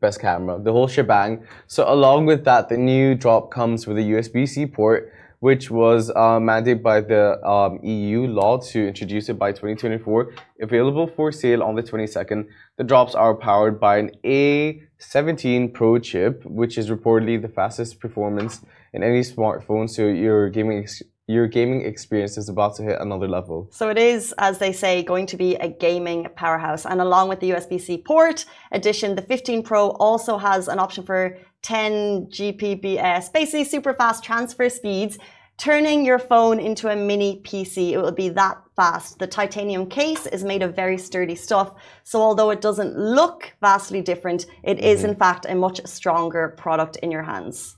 best 0.02 0.20
camera, 0.20 0.60
the 0.62 0.72
whole 0.72 0.88
shebang. 0.88 1.46
So 1.68 1.92
along 1.92 2.26
with 2.26 2.44
that, 2.46 2.70
the 2.70 2.78
new 2.78 3.14
drop 3.16 3.52
comes 3.52 3.86
with 3.86 3.98
a 3.98 4.02
USB-C 4.02 4.68
port, 4.68 5.12
which 5.44 5.70
was 5.70 6.10
uh, 6.12 6.40
mandated 6.40 6.82
by 6.82 7.02
the 7.02 7.24
um, 7.46 7.78
EU 7.84 8.26
law 8.28 8.58
to 8.58 8.88
introduce 8.88 9.28
it 9.28 9.38
by 9.38 9.52
2024. 9.52 10.34
Available 10.62 11.06
for 11.06 11.34
sale 11.34 11.62
on 11.62 11.76
the 11.76 11.84
22nd. 11.84 12.48
The 12.78 12.86
drops 12.86 13.14
are 13.14 13.36
powered 13.36 13.78
by 13.78 13.98
an 13.98 14.12
A17 14.24 15.74
Pro 15.74 16.00
chip, 16.00 16.46
which 16.46 16.78
is 16.78 16.90
reportedly 16.90 17.42
the 17.42 17.50
fastest 17.50 18.00
performance 18.00 18.62
in 18.94 19.04
any 19.04 19.20
smartphone. 19.20 19.90
So 19.90 20.08
your 20.08 20.50
gaming 20.50 20.88
your 21.28 21.48
gaming 21.48 21.86
experience 21.86 22.38
is 22.38 22.50
about 22.50 22.76
to 22.76 22.84
hit 22.84 23.00
another 23.00 23.28
level. 23.28 23.70
So 23.72 23.90
it 23.90 23.98
is, 23.98 24.34
as 24.38 24.60
they 24.60 24.74
say, 24.74 25.04
going 25.04 25.26
to 25.28 25.38
be 25.38 25.56
a 25.56 25.70
gaming 25.70 26.28
powerhouse. 26.36 26.86
And 26.86 27.00
along 27.00 27.30
with 27.30 27.40
the 27.40 27.52
USB-C 27.52 28.00
port 28.00 28.46
edition, 28.74 29.16
the 29.16 29.22
15 29.22 29.64
Pro 29.64 29.92
also 29.92 30.38
has 30.38 30.68
an 30.68 30.80
option 30.80 31.06
for 31.06 31.38
10 31.62 32.28
Gbps, 32.28 33.32
basically 33.32 33.64
super 33.64 33.94
fast 33.94 34.24
transfer 34.24 34.68
speeds, 34.68 35.18
turning 35.58 36.06
your 36.06 36.20
phone 36.20 36.60
into 36.60 36.90
a 36.90 36.96
mini 36.96 37.42
PC. 37.44 37.92
It 37.92 37.98
will 37.98 38.12
be 38.12 38.30
that 38.30 38.62
fast. 38.76 39.20
The 39.20 39.28
titanium 39.28 39.88
case 39.88 40.26
is 40.26 40.44
made 40.44 40.64
of 40.64 40.76
very 40.76 40.98
sturdy 40.98 41.36
stuff. 41.36 41.74
So 42.04 42.22
although 42.22 42.50
it 42.50 42.62
doesn't 42.62 42.98
look 42.98 43.54
vastly 43.62 44.02
different, 44.02 44.46
it 44.64 44.80
is 44.80 45.04
in 45.04 45.16
fact 45.16 45.46
a 45.48 45.56
much 45.56 45.80
stronger 45.86 46.56
product 46.58 46.98
in 46.98 47.12
your 47.12 47.24
hands. 47.24 47.78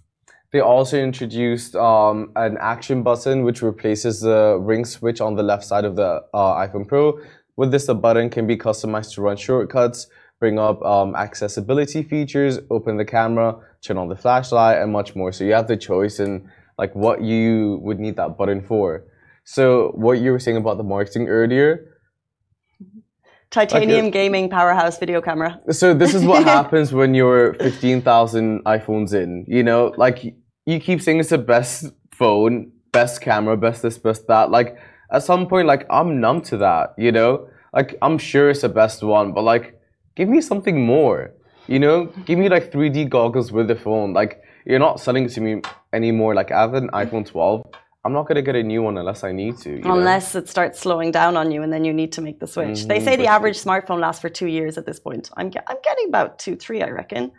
They 0.51 0.61
also 0.61 0.97
introduced 0.97 1.75
um, 1.75 2.31
an 2.37 2.57
action 2.61 3.03
button 3.03 3.43
which 3.43 3.61
replaces 3.61 4.21
the 4.21 4.57
ring 4.61 4.85
switch 4.85 5.19
on 5.19 5.35
the 5.35 5.43
left 5.43 5.65
side 5.65 5.83
of 5.83 5.97
the 5.97 6.23
uh, 6.33 6.65
iPhone 6.65 6.87
Pro. 6.87 7.19
With 7.57 7.71
this, 7.71 7.87
the 7.87 7.95
button 7.95 8.29
can 8.29 8.47
be 8.47 8.55
customized 8.55 9.15
to 9.15 9.21
run 9.21 9.35
shortcuts, 9.37 10.07
bring 10.39 10.57
up 10.59 10.81
um, 10.83 11.15
accessibility 11.15 12.03
features, 12.03 12.59
open 12.69 12.97
the 12.97 13.05
camera, 13.05 13.57
turn 13.81 13.97
on 13.97 14.07
the 14.07 14.15
flashlight, 14.15 14.81
and 14.81 14.91
much 14.91 15.15
more. 15.15 15.31
So 15.31 15.43
you 15.43 15.53
have 15.53 15.67
the 15.67 15.77
choice 15.77 16.19
in 16.19 16.49
like 16.77 16.93
what 16.95 17.21
you 17.21 17.79
would 17.81 17.99
need 17.99 18.15
that 18.17 18.37
button 18.37 18.61
for. 18.61 19.05
So 19.43 19.91
what 19.95 20.19
you 20.19 20.31
were 20.31 20.39
saying 20.39 20.57
about 20.57 20.77
the 20.77 20.83
marketing 20.83 21.27
earlier, 21.27 21.91
Titanium 23.51 24.07
Okay. 24.07 24.11
gaming 24.11 24.49
powerhouse 24.49 24.97
video 24.97 25.21
camera. 25.21 25.59
so 25.71 25.93
this 25.93 26.13
is 26.13 26.23
what 26.25 26.43
happens 26.55 26.91
when 26.91 27.13
you're 27.13 27.53
15,000 27.53 28.63
iPhones 28.65 29.13
in, 29.13 29.45
you 29.47 29.63
know, 29.63 29.93
like 29.97 30.35
you 30.65 30.79
keep 30.79 31.01
saying 31.01 31.19
it's 31.19 31.29
the 31.29 31.37
best 31.37 31.85
phone, 32.11 32.71
best 32.91 33.21
camera, 33.21 33.55
best 33.55 33.81
this, 33.81 33.97
best 33.97 34.27
that. 34.27 34.49
Like 34.51 34.77
at 35.11 35.23
some 35.23 35.47
point, 35.47 35.67
like 35.67 35.85
I'm 35.89 36.19
numb 36.19 36.41
to 36.43 36.57
that, 36.57 36.95
you 36.97 37.11
know, 37.11 37.47
like 37.73 37.97
I'm 38.01 38.17
sure 38.17 38.49
it's 38.49 38.61
the 38.61 38.69
best 38.69 39.03
one, 39.03 39.31
but 39.31 39.43
like 39.43 39.79
give 40.15 40.27
me 40.27 40.41
something 40.41 40.85
more, 40.85 41.31
you 41.67 41.79
know, 41.79 42.05
give 42.25 42.39
me 42.39 42.49
like 42.49 42.71
3D 42.71 43.09
goggles 43.09 43.51
with 43.51 43.67
the 43.67 43.75
phone. 43.75 44.13
Like 44.13 44.41
you're 44.65 44.79
not 44.79 44.99
selling 44.99 45.25
it 45.25 45.29
to 45.29 45.41
me 45.41 45.61
anymore. 45.93 46.35
Like 46.35 46.51
I 46.51 46.61
have 46.61 46.73
an 46.73 46.89
iPhone 46.89 47.25
12. 47.25 47.65
I'm 48.03 48.13
not 48.13 48.27
gonna 48.27 48.41
get 48.41 48.55
a 48.55 48.63
new 48.63 48.83
one 48.83 48.97
unless 48.97 49.23
I 49.23 49.31
need 49.31 49.57
to. 49.59 49.71
you 49.71 49.79
know? 49.79 49.97
Unless 49.97 50.35
it 50.35 50.47
starts 50.47 50.79
slowing 50.79 51.11
down 51.11 51.37
on 51.37 51.51
you 51.51 51.63
and 51.63 51.73
then 51.73 51.83
you 51.85 51.93
need 51.93 52.11
to 52.13 52.21
make 52.21 52.39
the 52.39 52.47
switch. 52.47 52.85
They 52.85 52.99
say 52.99 53.15
the 53.15 53.27
average 53.27 53.57
smartphone 53.57 53.99
lasts 53.99 54.21
for 54.21 54.29
two 54.29 54.47
years 54.47 54.77
at 54.77 54.85
this 54.85 54.99
point. 54.99 55.31
I'm, 55.37 55.49
ge- 55.49 55.65
I'm 55.67 55.77
getting 55.83 56.09
about 56.09 56.37
two, 56.37 56.55
three, 56.55 56.83
I 56.83 56.89
reckon. 56.89 57.31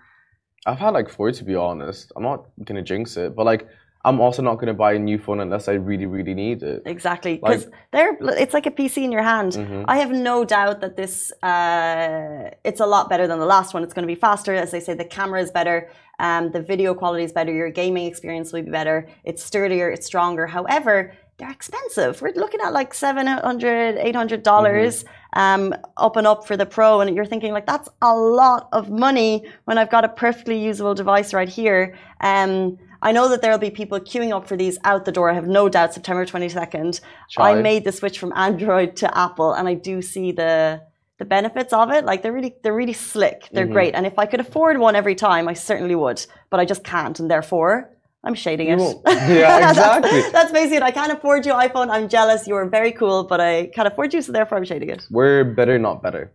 I've 0.66 0.78
had 0.78 0.90
like 0.90 1.08
four 1.08 1.30
to 1.30 1.44
be 1.44 1.54
honest. 1.54 2.12
I'm 2.16 2.24
not 2.24 2.46
gonna 2.64 2.82
jinx 2.82 3.16
it, 3.16 3.36
but 3.36 3.46
like 3.46 3.68
I'm 4.06 4.20
also 4.20 4.40
not 4.40 4.54
going 4.54 4.68
to 4.68 4.74
buy 4.74 4.92
a 4.92 5.00
new 5.00 5.18
phone 5.18 5.40
unless 5.40 5.66
I 5.66 5.72
really, 5.72 6.06
really 6.06 6.32
need 6.32 6.62
it. 6.62 6.82
Exactly, 6.86 7.38
because 7.38 7.64
like, 7.64 7.74
they're 7.90 8.16
it's 8.38 8.54
like 8.54 8.66
a 8.66 8.70
PC 8.70 8.98
in 9.02 9.10
your 9.10 9.24
hand. 9.24 9.54
Mm-hmm. 9.54 9.82
I 9.88 9.96
have 9.96 10.12
no 10.12 10.44
doubt 10.44 10.80
that 10.82 10.96
this 10.96 11.32
uh, 11.42 12.50
it's 12.62 12.78
a 12.78 12.86
lot 12.86 13.10
better 13.10 13.26
than 13.26 13.40
the 13.40 13.46
last 13.46 13.74
one. 13.74 13.82
It's 13.82 13.92
going 13.92 14.04
to 14.04 14.14
be 14.14 14.18
faster, 14.18 14.54
as 14.54 14.70
they 14.70 14.78
say. 14.78 14.94
The 14.94 15.04
camera 15.04 15.42
is 15.42 15.50
better, 15.50 15.90
um, 16.18 16.50
the 16.50 16.62
video 16.62 16.94
quality 16.94 17.24
is 17.24 17.32
better, 17.32 17.52
your 17.52 17.70
gaming 17.70 18.06
experience 18.06 18.52
will 18.52 18.62
be 18.62 18.70
better. 18.70 19.08
It's 19.24 19.44
sturdier, 19.44 19.90
it's 19.90 20.06
stronger. 20.06 20.46
However, 20.46 21.12
they're 21.38 21.50
expensive. 21.50 22.22
We're 22.22 22.32
looking 22.32 22.60
at 22.60 22.72
like 22.72 22.94
$700, 22.94 23.42
$800 23.42 24.42
mm-hmm. 24.42 25.38
um, 25.38 25.74
up 25.96 26.16
and 26.16 26.26
up 26.26 26.46
for 26.46 26.56
the 26.56 26.64
Pro. 26.64 27.00
And 27.00 27.14
you're 27.14 27.26
thinking, 27.26 27.52
like, 27.52 27.66
that's 27.66 27.90
a 28.00 28.14
lot 28.14 28.68
of 28.72 28.88
money 28.88 29.44
when 29.64 29.76
I've 29.76 29.90
got 29.90 30.04
a 30.04 30.08
perfectly 30.08 30.58
usable 30.58 30.94
device 30.94 31.34
right 31.34 31.48
here. 31.48 31.94
Um, 32.22 32.78
I 33.02 33.12
know 33.12 33.28
that 33.28 33.42
there 33.42 33.50
will 33.50 33.58
be 33.58 33.70
people 33.70 34.00
queuing 34.00 34.34
up 34.34 34.48
for 34.48 34.56
these 34.56 34.78
out 34.84 35.04
the 35.04 35.12
door. 35.12 35.30
I 35.30 35.34
have 35.34 35.46
no 35.46 35.68
doubt 35.68 35.92
September 35.92 36.24
22nd. 36.24 37.00
I 37.36 37.54
made 37.54 37.84
the 37.84 37.92
switch 37.92 38.18
from 38.18 38.32
Android 38.34 38.96
to 38.96 39.16
Apple 39.16 39.52
and 39.52 39.68
I 39.68 39.74
do 39.74 40.00
see 40.00 40.32
the 40.32 40.82
the 41.18 41.24
benefits 41.24 41.72
of 41.72 41.90
it. 41.90 42.04
Like 42.04 42.22
they're 42.22 42.32
really 42.32 42.56
they're 42.62 42.74
really 42.74 42.92
slick. 42.92 43.48
They're 43.52 43.64
mm-hmm. 43.64 43.72
great. 43.72 43.94
And 43.94 44.06
if 44.06 44.18
I 44.18 44.26
could 44.26 44.40
afford 44.40 44.78
one 44.78 44.96
every 44.96 45.14
time, 45.14 45.48
I 45.48 45.54
certainly 45.54 45.94
would. 45.94 46.24
But 46.50 46.60
I 46.60 46.64
just 46.64 46.84
can't 46.84 47.18
and 47.18 47.30
therefore 47.30 47.90
I'm 48.24 48.34
shading 48.34 48.68
it. 48.68 48.78
Yeah, 49.06 49.70
exactly. 49.70 50.10
that's, 50.10 50.32
that's, 50.32 50.52
basically 50.52 50.78
it. 50.78 50.82
I 50.82 50.90
can't 50.90 51.12
afford 51.12 51.46
you, 51.46 51.52
iPhone. 51.52 51.90
I'm 51.90 52.08
jealous. 52.08 52.46
You're 52.48 52.68
very 52.68 52.92
cool, 52.92 53.24
but 53.24 53.40
I 53.40 53.66
can't 53.66 53.86
afford 53.86 54.12
you, 54.14 54.20
so 54.20 54.32
therefore 54.32 54.58
I'm 54.58 54.64
shading 54.64 54.90
it. 54.90 55.06
We're 55.10 55.44
better, 55.44 55.78
not 55.78 56.02
better 56.02 56.32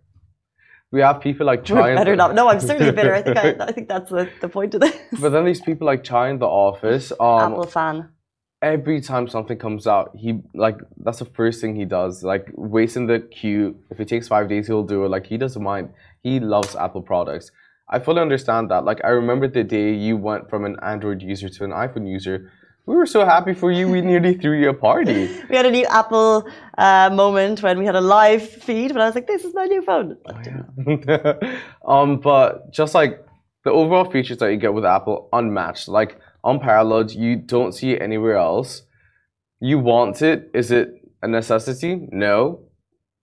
we 0.91 0.99
have 0.99 1.21
people 1.21 1.45
like 1.45 1.63
Chai. 1.63 1.95
Better 1.95 2.15
not. 2.15 2.35
No, 2.35 2.49
I'm 2.49 2.59
certainly 2.59 2.91
bitter. 2.91 3.13
I 3.13 3.21
think 3.21 3.37
I, 3.37 3.55
I 3.67 3.71
think 3.71 3.87
that's 3.87 4.09
the, 4.09 4.29
the 4.41 4.49
point 4.49 4.73
of 4.73 4.81
this. 4.81 4.95
But 5.19 5.29
then 5.29 5.45
these 5.45 5.61
people 5.61 5.87
like 5.87 6.03
Chai 6.03 6.29
in 6.29 6.39
the 6.39 6.47
office. 6.47 7.11
Um, 7.19 7.53
Apple 7.53 7.65
fan. 7.65 8.09
Every 8.61 9.01
time 9.01 9.27
something 9.27 9.57
comes 9.57 9.87
out, 9.87 10.15
he 10.15 10.39
like 10.53 10.77
that's 11.03 11.19
the 11.19 11.25
first 11.25 11.61
thing 11.61 11.75
he 11.75 11.85
does. 11.85 12.23
Like 12.23 12.51
wasting 12.55 13.07
the 13.07 13.19
queue. 13.19 13.75
If 13.89 13.99
it 13.99 14.07
takes 14.07 14.27
five 14.27 14.49
days, 14.49 14.67
he'll 14.67 14.83
do 14.83 15.03
it. 15.05 15.09
Like 15.09 15.25
he 15.25 15.37
doesn't 15.37 15.63
mind. 15.63 15.89
He 16.21 16.39
loves 16.39 16.75
Apple 16.75 17.01
products. 17.01 17.51
I 17.89 17.99
fully 17.99 18.21
understand 18.21 18.69
that. 18.71 18.85
Like 18.85 19.01
I 19.03 19.09
remember 19.09 19.47
the 19.47 19.63
day 19.63 19.93
you 19.93 20.15
went 20.15 20.49
from 20.49 20.65
an 20.65 20.77
Android 20.81 21.21
user 21.21 21.49
to 21.49 21.63
an 21.63 21.71
iPhone 21.71 22.07
user 22.07 22.51
we 22.85 22.95
were 22.95 23.05
so 23.05 23.25
happy 23.25 23.53
for 23.53 23.71
you. 23.71 23.87
We 23.87 24.01
nearly 24.01 24.33
threw 24.33 24.59
you 24.59 24.69
a 24.69 24.73
party. 24.73 25.29
we 25.49 25.55
had 25.55 25.65
a 25.65 25.71
new 25.71 25.85
Apple 25.85 26.47
uh, 26.77 27.09
moment 27.13 27.61
when 27.61 27.77
we 27.79 27.85
had 27.85 27.95
a 27.95 28.01
live 28.01 28.47
feed, 28.47 28.91
but 28.93 29.01
I 29.01 29.05
was 29.05 29.15
like, 29.15 29.27
"This 29.27 29.43
is 29.43 29.53
my 29.53 29.65
new 29.65 29.81
phone." 29.81 30.17
Oh, 30.25 30.41
yeah. 30.45 31.59
um, 31.85 32.19
but 32.19 32.71
just 32.71 32.95
like 32.95 33.25
the 33.63 33.71
overall 33.71 34.09
features 34.09 34.37
that 34.37 34.51
you 34.51 34.57
get 34.57 34.73
with 34.73 34.85
Apple, 34.85 35.29
unmatched, 35.31 35.87
like 35.87 36.19
unparalleled. 36.43 37.11
You 37.11 37.35
don't 37.35 37.73
see 37.73 37.91
it 37.91 38.01
anywhere 38.01 38.37
else. 38.37 38.83
You 39.59 39.79
want 39.79 40.21
it. 40.21 40.49
Is 40.53 40.71
it 40.71 40.89
a 41.21 41.27
necessity? 41.27 42.07
No, 42.11 42.61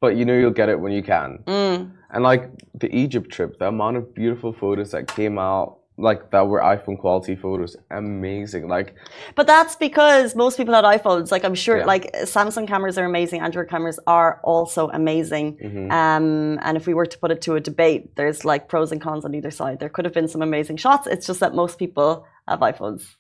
but 0.01 0.17
you 0.17 0.25
know 0.25 0.35
you'll 0.35 0.51
get 0.51 0.69
it 0.69 0.81
when 0.81 0.93
you 0.93 1.03
can. 1.03 1.39
Mm. 1.47 1.93
And 2.11 2.23
like 2.23 2.51
the 2.75 2.95
Egypt 2.95 3.31
trip, 3.31 3.59
the 3.59 3.69
amount 3.69 3.97
of 3.97 4.15
beautiful 4.15 4.53
photos 4.53 4.93
that 4.93 5.09
came 5.09 5.39
out 5.39 5.79
like 5.99 6.31
that 6.31 6.47
were 6.47 6.61
iPhone 6.61 6.99
quality 6.99 7.35
photos. 7.35 7.77
Amazing. 7.91 8.69
Like 8.69 8.95
But 9.35 9.47
that's 9.47 9.77
because 9.77 10.35
most 10.35 10.57
people 10.57 10.73
had 10.73 10.85
iPhones. 10.85 11.31
Like 11.31 11.45
I'm 11.45 11.55
sure 11.55 11.79
yeah. 11.79 11.85
like 11.85 12.13
Samsung 12.23 12.67
cameras 12.69 12.97
are 12.97 13.05
amazing, 13.05 13.41
Android 13.41 13.69
cameras 13.69 13.99
are 14.07 14.41
also 14.45 14.89
amazing. 14.91 15.57
Mm-hmm. 15.57 15.91
Um, 15.91 16.59
and 16.63 16.77
if 16.77 16.87
we 16.87 16.95
were 16.95 17.07
to 17.07 17.19
put 17.19 17.31
it 17.31 17.43
to 17.43 17.57
a 17.57 17.61
debate, 17.61 18.15
there's 18.17 18.45
like 18.45 18.69
pros 18.69 18.93
and 18.93 19.01
cons 19.01 19.25
on 19.25 19.35
either 19.35 19.51
side. 19.51 19.81
There 19.81 19.89
could 19.89 20.05
have 20.05 20.15
been 20.15 20.29
some 20.29 20.43
amazing 20.43 20.77
shots. 20.77 21.07
It's 21.07 21.27
just 21.27 21.41
that 21.41 21.55
most 21.55 21.79
people 21.79 22.27
have 22.47 22.61
iPhones. 22.61 23.17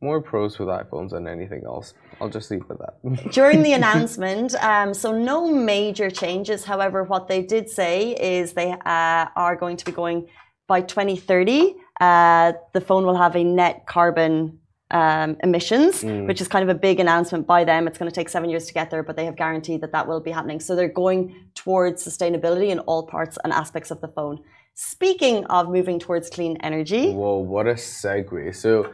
More 0.00 0.20
pros 0.20 0.58
with 0.58 0.68
iPhones 0.68 1.10
than 1.10 1.26
anything 1.26 1.62
else. 1.66 1.94
I'll 2.20 2.28
just 2.28 2.50
leave 2.50 2.66
with 2.68 2.78
that. 2.78 3.32
During 3.32 3.62
the 3.62 3.72
announcement, 3.72 4.54
um, 4.62 4.94
so 4.94 5.12
no 5.16 5.48
major 5.48 6.10
changes. 6.10 6.64
However, 6.64 7.04
what 7.04 7.28
they 7.28 7.42
did 7.42 7.68
say 7.68 8.12
is 8.12 8.54
they 8.54 8.72
uh, 8.72 9.26
are 9.36 9.56
going 9.56 9.76
to 9.76 9.84
be 9.84 9.92
going 9.92 10.28
by 10.66 10.80
2030, 10.80 11.74
uh, 12.00 12.52
the 12.72 12.80
phone 12.80 13.04
will 13.04 13.16
have 13.16 13.36
a 13.36 13.44
net 13.44 13.86
carbon 13.86 14.58
um, 14.90 15.36
emissions, 15.42 16.02
mm. 16.02 16.26
which 16.26 16.40
is 16.40 16.48
kind 16.48 16.62
of 16.68 16.74
a 16.74 16.78
big 16.78 17.00
announcement 17.00 17.46
by 17.46 17.64
them. 17.64 17.86
It's 17.86 17.98
going 17.98 18.10
to 18.10 18.14
take 18.14 18.28
seven 18.28 18.48
years 18.48 18.66
to 18.66 18.74
get 18.74 18.90
there, 18.90 19.02
but 19.02 19.16
they 19.16 19.24
have 19.24 19.36
guaranteed 19.36 19.80
that 19.80 19.92
that 19.92 20.06
will 20.06 20.20
be 20.20 20.30
happening. 20.30 20.60
So 20.60 20.76
they're 20.76 20.88
going 20.88 21.34
towards 21.54 22.06
sustainability 22.06 22.68
in 22.68 22.78
all 22.80 23.06
parts 23.06 23.38
and 23.42 23.52
aspects 23.52 23.90
of 23.90 24.00
the 24.00 24.08
phone. 24.08 24.40
Speaking 24.74 25.44
of 25.46 25.68
moving 25.68 25.98
towards 25.98 26.30
clean 26.30 26.56
energy. 26.60 27.12
Whoa, 27.12 27.38
what 27.38 27.66
a 27.66 27.74
segue. 27.74 28.54
So, 28.54 28.92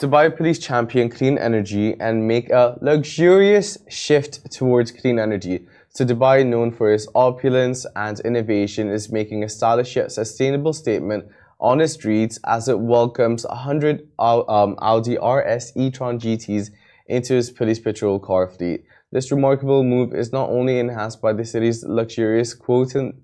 Dubai 0.00 0.36
Police 0.36 0.58
champion 0.58 1.08
clean 1.08 1.38
energy 1.38 1.94
and 2.00 2.26
make 2.26 2.50
a 2.50 2.76
luxurious 2.80 3.78
shift 3.88 4.50
towards 4.50 4.90
clean 4.90 5.20
energy. 5.20 5.68
So 5.96 6.04
Dubai, 6.04 6.44
known 6.44 6.72
for 6.72 6.92
its 6.92 7.06
opulence 7.14 7.86
and 7.94 8.18
innovation, 8.18 8.90
is 8.90 9.12
making 9.12 9.44
a 9.44 9.48
stylish 9.48 9.94
yet 9.94 10.10
sustainable 10.10 10.72
statement 10.72 11.26
on 11.60 11.80
its 11.80 11.92
streets 11.92 12.40
as 12.44 12.68
it 12.68 12.80
welcomes 12.80 13.46
100 13.46 14.08
um, 14.18 14.74
Audi 14.82 15.16
RS 15.16 15.72
e-tron 15.76 16.18
GTs 16.18 16.70
into 17.06 17.36
its 17.36 17.50
police 17.50 17.78
patrol 17.78 18.18
car 18.18 18.48
fleet. 18.48 18.82
This 19.12 19.30
remarkable 19.30 19.84
move 19.84 20.14
is 20.14 20.32
not 20.32 20.50
only 20.50 20.80
enhanced 20.80 21.22
by 21.22 21.32
the 21.32 21.44
city's 21.44 21.84
luxurious 21.84 22.54
quotient, 22.54 23.14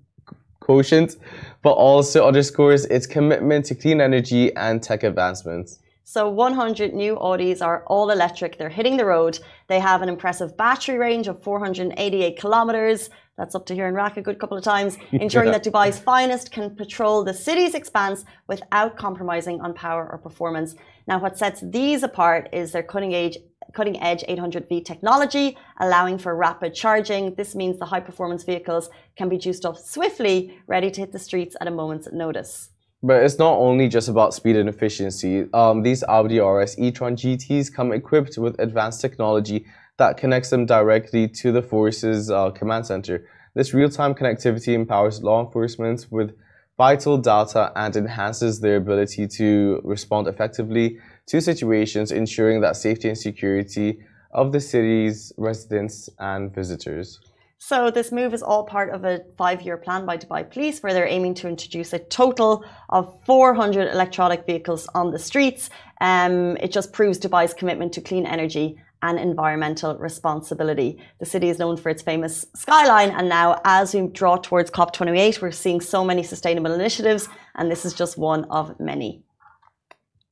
quotient 0.61 1.17
but 1.63 1.73
also 1.73 2.25
underscores 2.25 2.85
its 2.85 3.05
commitment 3.05 3.65
to 3.65 3.75
clean 3.75 3.99
energy 3.99 4.55
and 4.55 4.81
tech 4.81 5.03
advancements. 5.03 5.79
So 6.05 6.29
100 6.29 6.93
new 6.93 7.15
Audis 7.15 7.61
are 7.61 7.83
all 7.87 8.09
electric. 8.09 8.57
They're 8.57 8.69
hitting 8.69 8.97
the 8.97 9.05
road. 9.05 9.39
They 9.71 9.79
have 9.79 10.01
an 10.01 10.09
impressive 10.09 10.57
battery 10.57 10.97
range 10.97 11.29
of 11.29 11.41
488 11.41 12.37
kilometers. 12.37 13.09
That's 13.37 13.55
up 13.55 13.65
to 13.67 13.73
here 13.73 13.87
in 13.87 13.93
RAK 13.93 14.17
a 14.17 14.21
good 14.21 14.37
couple 14.37 14.57
of 14.57 14.65
times, 14.65 14.97
ensuring 15.13 15.49
that 15.51 15.63
Dubai's 15.63 15.97
finest 15.97 16.51
can 16.51 16.75
patrol 16.75 17.23
the 17.23 17.33
city's 17.33 17.73
expanse 17.73 18.25
without 18.47 18.97
compromising 18.97 19.61
on 19.61 19.73
power 19.73 20.09
or 20.11 20.17
performance. 20.17 20.75
Now, 21.07 21.19
what 21.19 21.37
sets 21.37 21.61
these 21.63 22.03
apart 22.03 22.49
is 22.51 22.73
their 22.73 22.83
cutting 22.83 23.15
edge 23.15 23.37
cutting 23.71 23.97
edge 24.01 24.25
800V 24.27 24.83
technology, 24.83 25.57
allowing 25.79 26.17
for 26.17 26.35
rapid 26.35 26.75
charging. 26.75 27.35
This 27.35 27.55
means 27.55 27.79
the 27.79 27.85
high 27.85 28.01
performance 28.01 28.43
vehicles 28.43 28.89
can 29.15 29.29
be 29.29 29.37
juiced 29.37 29.65
up 29.65 29.77
swiftly, 29.77 30.59
ready 30.67 30.91
to 30.91 30.99
hit 30.99 31.13
the 31.13 31.19
streets 31.19 31.55
at 31.61 31.69
a 31.69 31.71
moment's 31.71 32.09
notice. 32.11 32.70
But 33.03 33.23
it's 33.23 33.39
not 33.39 33.53
only 33.57 33.87
just 33.87 34.09
about 34.09 34.33
speed 34.33 34.55
and 34.55 34.69
efficiency. 34.69 35.45
Um, 35.53 35.81
these 35.81 36.03
Audi 36.03 36.39
RS 36.39 36.77
e-tron 36.77 37.15
GTs 37.15 37.73
come 37.73 37.91
equipped 37.91 38.37
with 38.37 38.59
advanced 38.59 39.01
technology 39.01 39.65
that 39.97 40.17
connects 40.17 40.51
them 40.51 40.65
directly 40.65 41.27
to 41.27 41.51
the 41.51 41.61
force's 41.63 42.29
uh, 42.29 42.51
command 42.51 42.85
center. 42.85 43.27
This 43.55 43.73
real-time 43.73 44.13
connectivity 44.13 44.73
empowers 44.73 45.23
law 45.23 45.43
enforcement 45.43 46.07
with 46.11 46.35
vital 46.77 47.17
data 47.17 47.71
and 47.75 47.95
enhances 47.95 48.59
their 48.59 48.77
ability 48.77 49.27
to 49.27 49.81
respond 49.83 50.27
effectively 50.27 50.97
to 51.27 51.41
situations, 51.41 52.11
ensuring 52.11 52.61
that 52.61 52.75
safety 52.75 53.07
and 53.07 53.17
security 53.17 53.99
of 54.31 54.51
the 54.51 54.59
city's 54.59 55.33
residents 55.37 56.09
and 56.19 56.53
visitors. 56.53 57.19
So 57.63 57.91
this 57.91 58.11
move 58.11 58.33
is 58.33 58.41
all 58.41 58.63
part 58.63 58.89
of 58.89 59.05
a 59.05 59.21
five-year 59.37 59.77
plan 59.77 60.03
by 60.03 60.17
Dubai 60.17 60.49
Police, 60.51 60.81
where 60.81 60.93
they're 60.95 61.05
aiming 61.17 61.35
to 61.35 61.47
introduce 61.47 61.93
a 61.93 61.99
total 61.99 62.65
of 62.89 63.23
400 63.27 63.87
electronic 63.87 64.47
vehicles 64.47 64.87
on 64.95 65.11
the 65.11 65.19
streets. 65.19 65.69
Um, 66.01 66.57
it 66.57 66.71
just 66.71 66.91
proves 66.91 67.19
Dubai's 67.19 67.53
commitment 67.53 67.93
to 67.93 68.01
clean 68.01 68.25
energy 68.25 68.77
and 69.03 69.19
environmental 69.19 69.95
responsibility. 69.99 70.97
The 71.19 71.27
city 71.27 71.49
is 71.49 71.59
known 71.59 71.77
for 71.77 71.89
its 71.89 72.01
famous 72.01 72.47
skyline, 72.55 73.11
and 73.11 73.29
now 73.29 73.61
as 73.63 73.93
we 73.93 74.07
draw 74.07 74.37
towards 74.37 74.71
COP28, 74.71 75.39
we're 75.39 75.51
seeing 75.51 75.81
so 75.81 76.03
many 76.03 76.23
sustainable 76.23 76.73
initiatives, 76.73 77.29
and 77.53 77.69
this 77.69 77.85
is 77.85 77.93
just 77.93 78.17
one 78.17 78.45
of 78.45 78.79
many. 78.79 79.21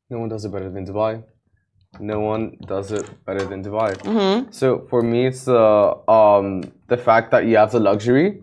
No 0.10 0.18
one 0.18 0.30
does 0.30 0.46
it 0.46 0.52
better 0.52 0.72
than 0.72 0.84
Dubai 0.84 1.24
no 1.98 2.20
one 2.20 2.58
does 2.66 2.92
it 2.92 3.26
better 3.26 3.46
than 3.46 3.64
Dubai. 3.64 3.98
Mm-hmm. 3.98 4.52
So 4.52 4.86
for 4.90 5.02
me, 5.02 5.28
it's 5.28 5.46
the 5.46 5.98
um, 6.08 6.64
the 6.88 6.98
fact 6.98 7.32
that 7.32 7.46
you 7.46 7.58
have 7.58 7.72
the 7.72 7.80
luxury 7.80 8.42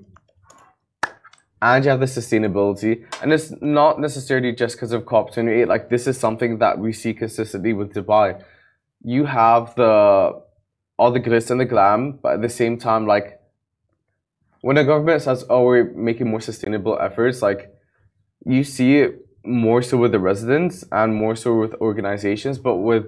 and 1.63 1.85
you 1.85 1.91
have 1.91 2.01
the 2.01 2.07
sustainability, 2.07 3.05
and 3.23 3.33
it's 3.33 3.53
not 3.61 4.01
necessarily 4.01 4.53
just 4.53 4.77
because 4.77 4.93
of 4.93 5.05
COP28. 5.05 5.67
Like 5.67 5.89
this 5.89 6.07
is 6.07 6.19
something 6.19 6.59
that 6.59 6.79
we 6.79 6.93
see 6.93 7.15
consistently 7.15 7.73
with 7.73 7.95
Dubai. 7.95 8.43
You 9.03 9.27
have 9.27 9.75
the 9.77 10.43
all 10.99 11.13
the 11.13 11.21
glitz 11.21 11.51
and 11.51 11.61
the 11.61 11.65
glam, 11.65 12.19
but 12.23 12.35
at 12.35 12.43
the 12.43 12.49
same 12.49 12.79
time, 12.79 13.07
like 13.07 13.41
when 14.61 14.77
the 14.77 14.85
government 14.85 15.23
says, 15.23 15.45
"Oh, 15.49 15.65
we're 15.65 15.93
making 15.93 16.29
more 16.29 16.41
sustainable 16.41 16.99
efforts," 17.01 17.43
like 17.43 17.73
you 18.45 18.65
see 18.65 18.99
it 18.99 19.27
more 19.45 19.81
so 19.81 19.97
with 19.97 20.13
the 20.13 20.19
residents 20.19 20.85
and 20.91 21.15
more 21.15 21.37
so 21.37 21.55
with 21.55 21.75
organizations, 21.75 22.59
but 22.59 22.77
with 22.77 23.07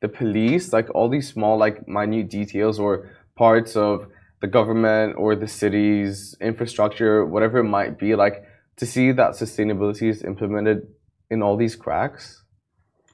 the 0.00 0.08
police, 0.08 0.72
like 0.72 0.88
all 0.94 1.08
these 1.08 1.28
small, 1.28 1.58
like 1.58 1.86
minute 1.88 2.30
details 2.30 2.78
or 2.78 3.10
parts 3.36 3.76
of 3.76 4.06
the 4.40 4.46
government 4.46 5.14
or 5.18 5.34
the 5.34 5.48
city's 5.48 6.36
infrastructure, 6.40 7.24
whatever 7.24 7.58
it 7.58 7.64
might 7.64 7.98
be, 7.98 8.14
like 8.14 8.44
to 8.76 8.86
see 8.86 9.12
that 9.12 9.32
sustainability 9.32 10.08
is 10.08 10.22
implemented 10.22 10.86
in 11.30 11.42
all 11.42 11.56
these 11.56 11.76
cracks, 11.76 12.44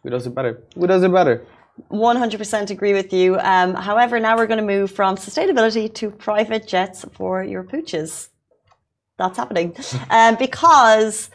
Who 0.02 0.10
does 0.10 0.26
it 0.26 0.34
better? 0.34 0.62
Who 0.74 0.86
does 0.86 1.02
it 1.02 1.12
better? 1.12 1.46
100% 1.90 2.70
agree 2.70 2.92
with 2.92 3.12
you. 3.12 3.38
Um, 3.38 3.74
however, 3.74 4.20
now 4.20 4.36
we're 4.36 4.46
going 4.46 4.60
to 4.60 4.66
move 4.66 4.92
from 4.92 5.16
sustainability 5.16 5.92
to 5.94 6.10
private 6.10 6.68
jets 6.68 7.04
for 7.14 7.42
your 7.42 7.64
pooches. 7.64 8.28
That's 9.18 9.36
happening. 9.36 9.74
um, 10.10 10.36
because 10.36 11.30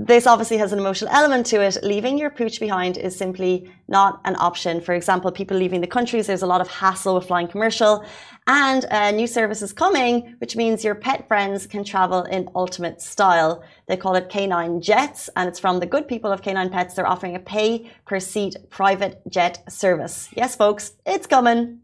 this 0.00 0.28
obviously 0.28 0.58
has 0.58 0.72
an 0.72 0.78
emotional 0.78 1.12
element 1.12 1.44
to 1.46 1.60
it. 1.60 1.76
Leaving 1.82 2.18
your 2.18 2.30
pooch 2.30 2.60
behind 2.60 2.96
is 2.96 3.16
simply 3.16 3.68
not 3.88 4.20
an 4.24 4.36
option. 4.38 4.80
For 4.80 4.94
example, 4.94 5.32
people 5.32 5.56
leaving 5.56 5.80
the 5.80 5.88
countries, 5.88 6.28
there's 6.28 6.42
a 6.42 6.46
lot 6.46 6.60
of 6.60 6.68
hassle 6.68 7.16
with 7.16 7.26
flying 7.26 7.48
commercial. 7.48 8.04
And 8.46 8.86
a 8.92 9.10
new 9.10 9.26
service 9.26 9.60
is 9.60 9.72
coming, 9.72 10.36
which 10.38 10.54
means 10.54 10.84
your 10.84 10.94
pet 10.94 11.26
friends 11.26 11.66
can 11.66 11.82
travel 11.82 12.22
in 12.22 12.48
ultimate 12.54 13.02
style. 13.02 13.64
They 13.88 13.96
call 13.96 14.14
it 14.14 14.30
K9 14.30 14.80
Jets, 14.80 15.30
and 15.34 15.48
it's 15.48 15.58
from 15.58 15.80
the 15.80 15.86
good 15.86 16.06
people 16.06 16.30
of 16.30 16.42
K9 16.42 16.70
Pets. 16.70 16.94
They're 16.94 17.06
offering 17.08 17.34
a 17.34 17.40
pay 17.40 17.90
per 18.06 18.20
seat 18.20 18.54
private 18.70 19.20
jet 19.28 19.64
service. 19.68 20.28
Yes, 20.36 20.54
folks, 20.54 20.92
it's 21.06 21.26
coming. 21.26 21.80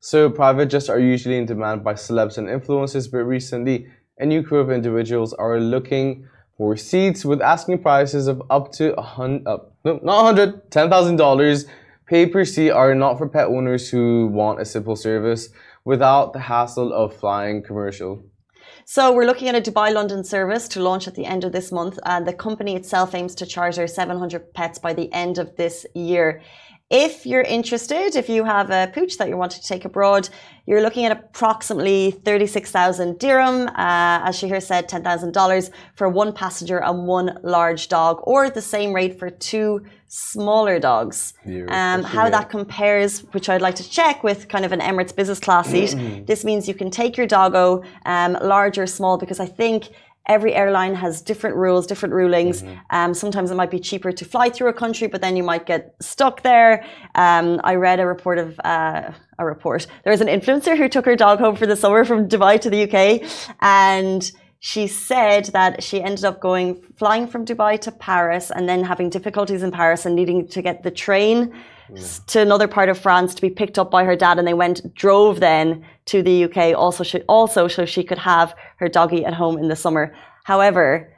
So, 0.00 0.28
private 0.28 0.66
jets 0.66 0.90
are 0.90 1.00
usually 1.00 1.38
in 1.38 1.46
demand 1.46 1.82
by 1.82 1.94
celebs 1.94 2.36
and 2.36 2.46
influencers, 2.46 3.10
but 3.10 3.24
recently, 3.24 3.86
a 4.18 4.26
new 4.26 4.42
crew 4.42 4.60
of 4.60 4.70
individuals 4.70 5.32
are 5.32 5.58
looking 5.58 6.28
for 6.56 6.76
seats 6.76 7.24
with 7.24 7.40
asking 7.42 7.82
prices 7.82 8.26
of 8.26 8.42
up 8.50 8.72
to 8.72 8.94
a 8.94 9.02
hundred, 9.02 9.46
uh, 9.46 9.58
no, 9.84 10.00
not 10.02 10.24
hundred, 10.24 10.70
ten 10.70 10.88
thousand 10.88 11.16
dollars. 11.16 11.66
Pay 12.06 12.26
per 12.26 12.44
seat 12.44 12.70
are 12.70 12.94
not 12.94 13.16
for 13.16 13.28
pet 13.28 13.46
owners 13.46 13.88
who 13.88 14.26
want 14.26 14.60
a 14.60 14.64
simple 14.64 14.94
service 14.94 15.48
without 15.84 16.32
the 16.32 16.40
hassle 16.40 16.92
of 16.92 17.16
flying 17.16 17.62
commercial. 17.62 18.22
So 18.84 19.12
we're 19.14 19.24
looking 19.24 19.48
at 19.48 19.54
a 19.54 19.70
Dubai 19.70 19.92
London 19.92 20.24
service 20.24 20.68
to 20.68 20.82
launch 20.82 21.08
at 21.08 21.14
the 21.14 21.24
end 21.24 21.44
of 21.44 21.52
this 21.52 21.72
month, 21.72 21.98
and 22.04 22.26
the 22.26 22.34
company 22.34 22.76
itself 22.76 23.14
aims 23.14 23.34
to 23.36 23.46
charter 23.46 23.86
700 23.86 24.52
pets 24.52 24.78
by 24.78 24.92
the 24.92 25.10
end 25.12 25.38
of 25.38 25.56
this 25.56 25.86
year. 25.94 26.42
If 26.90 27.24
you're 27.24 27.42
interested, 27.42 28.14
if 28.14 28.28
you 28.28 28.44
have 28.44 28.70
a 28.70 28.90
pooch 28.94 29.16
that 29.16 29.28
you 29.28 29.38
want 29.38 29.52
to 29.52 29.62
take 29.62 29.86
abroad, 29.86 30.28
you're 30.66 30.82
looking 30.82 31.06
at 31.06 31.12
approximately 31.12 32.10
36,000 32.10 33.18
dirham, 33.18 33.68
uh, 33.68 33.72
as 34.28 34.38
Shahir 34.40 34.62
said, 34.62 34.88
$10,000 34.88 35.70
for 35.94 36.08
one 36.10 36.32
passenger 36.32 36.82
and 36.82 37.06
one 37.06 37.38
large 37.42 37.88
dog, 37.88 38.20
or 38.24 38.50
the 38.50 38.62
same 38.62 38.92
rate 38.92 39.18
for 39.18 39.30
two 39.30 39.84
smaller 40.08 40.78
dogs. 40.78 41.34
Um, 41.70 42.02
how 42.02 42.28
that 42.30 42.50
compares, 42.50 43.20
which 43.32 43.48
I'd 43.48 43.62
like 43.62 43.74
to 43.76 43.90
check 43.90 44.22
with 44.22 44.48
kind 44.48 44.64
of 44.64 44.72
an 44.72 44.80
Emirates 44.80 45.14
business 45.16 45.40
class 45.40 45.68
seat. 45.68 46.26
this 46.26 46.44
means 46.44 46.68
you 46.68 46.74
can 46.74 46.90
take 46.90 47.16
your 47.16 47.26
doggo, 47.26 47.82
um, 48.04 48.38
large 48.42 48.78
or 48.78 48.86
small, 48.86 49.18
because 49.18 49.40
I 49.40 49.46
think 49.46 49.88
every 50.26 50.54
airline 50.54 50.94
has 50.94 51.20
different 51.20 51.56
rules, 51.56 51.86
different 51.86 52.14
rulings. 52.14 52.62
Mm-hmm. 52.62 52.74
Um, 52.90 53.14
sometimes 53.14 53.50
it 53.50 53.56
might 53.56 53.70
be 53.70 53.78
cheaper 53.78 54.12
to 54.12 54.24
fly 54.24 54.48
through 54.50 54.68
a 54.68 54.72
country, 54.72 55.08
but 55.08 55.20
then 55.20 55.36
you 55.36 55.42
might 55.42 55.66
get 55.66 55.94
stuck 56.00 56.42
there. 56.42 56.84
Um, 57.14 57.60
I 57.64 57.74
read 57.74 58.00
a 58.00 58.06
report 58.06 58.38
of 58.38 58.58
uh, 58.64 59.12
a 59.38 59.44
report. 59.44 59.86
There 60.04 60.10
was 60.10 60.20
an 60.20 60.28
influencer 60.28 60.76
who 60.76 60.88
took 60.88 61.04
her 61.04 61.16
dog 61.16 61.38
home 61.38 61.56
for 61.56 61.66
the 61.66 61.76
summer 61.76 62.04
from 62.04 62.28
Dubai 62.28 62.60
to 62.60 62.70
the 62.70 62.84
UK, 62.84 63.56
and 63.60 64.30
she 64.66 64.86
said 64.86 65.44
that 65.52 65.82
she 65.82 66.02
ended 66.02 66.24
up 66.24 66.40
going 66.40 66.80
flying 66.96 67.26
from 67.26 67.44
Dubai 67.44 67.78
to 67.82 67.92
Paris 67.92 68.50
and 68.50 68.66
then 68.66 68.82
having 68.82 69.10
difficulties 69.10 69.62
in 69.62 69.70
Paris 69.70 70.06
and 70.06 70.16
needing 70.16 70.48
to 70.48 70.62
get 70.62 70.82
the 70.82 70.90
train 70.90 71.52
mm. 71.90 72.26
to 72.28 72.40
another 72.40 72.66
part 72.66 72.88
of 72.88 72.96
France 72.96 73.34
to 73.34 73.42
be 73.42 73.50
picked 73.50 73.78
up 73.78 73.90
by 73.90 74.04
her 74.04 74.16
dad, 74.16 74.38
and 74.38 74.48
they 74.48 74.54
went 74.54 74.94
drove 74.94 75.40
then 75.40 75.84
to 76.06 76.22
the 76.22 76.44
UK 76.44 76.74
also 76.74 77.04
also 77.28 77.68
so 77.68 77.84
she 77.84 78.02
could 78.02 78.16
have 78.16 78.54
her 78.78 78.88
doggy 78.88 79.22
at 79.26 79.34
home 79.34 79.58
in 79.58 79.68
the 79.68 79.76
summer. 79.76 80.14
However, 80.44 81.13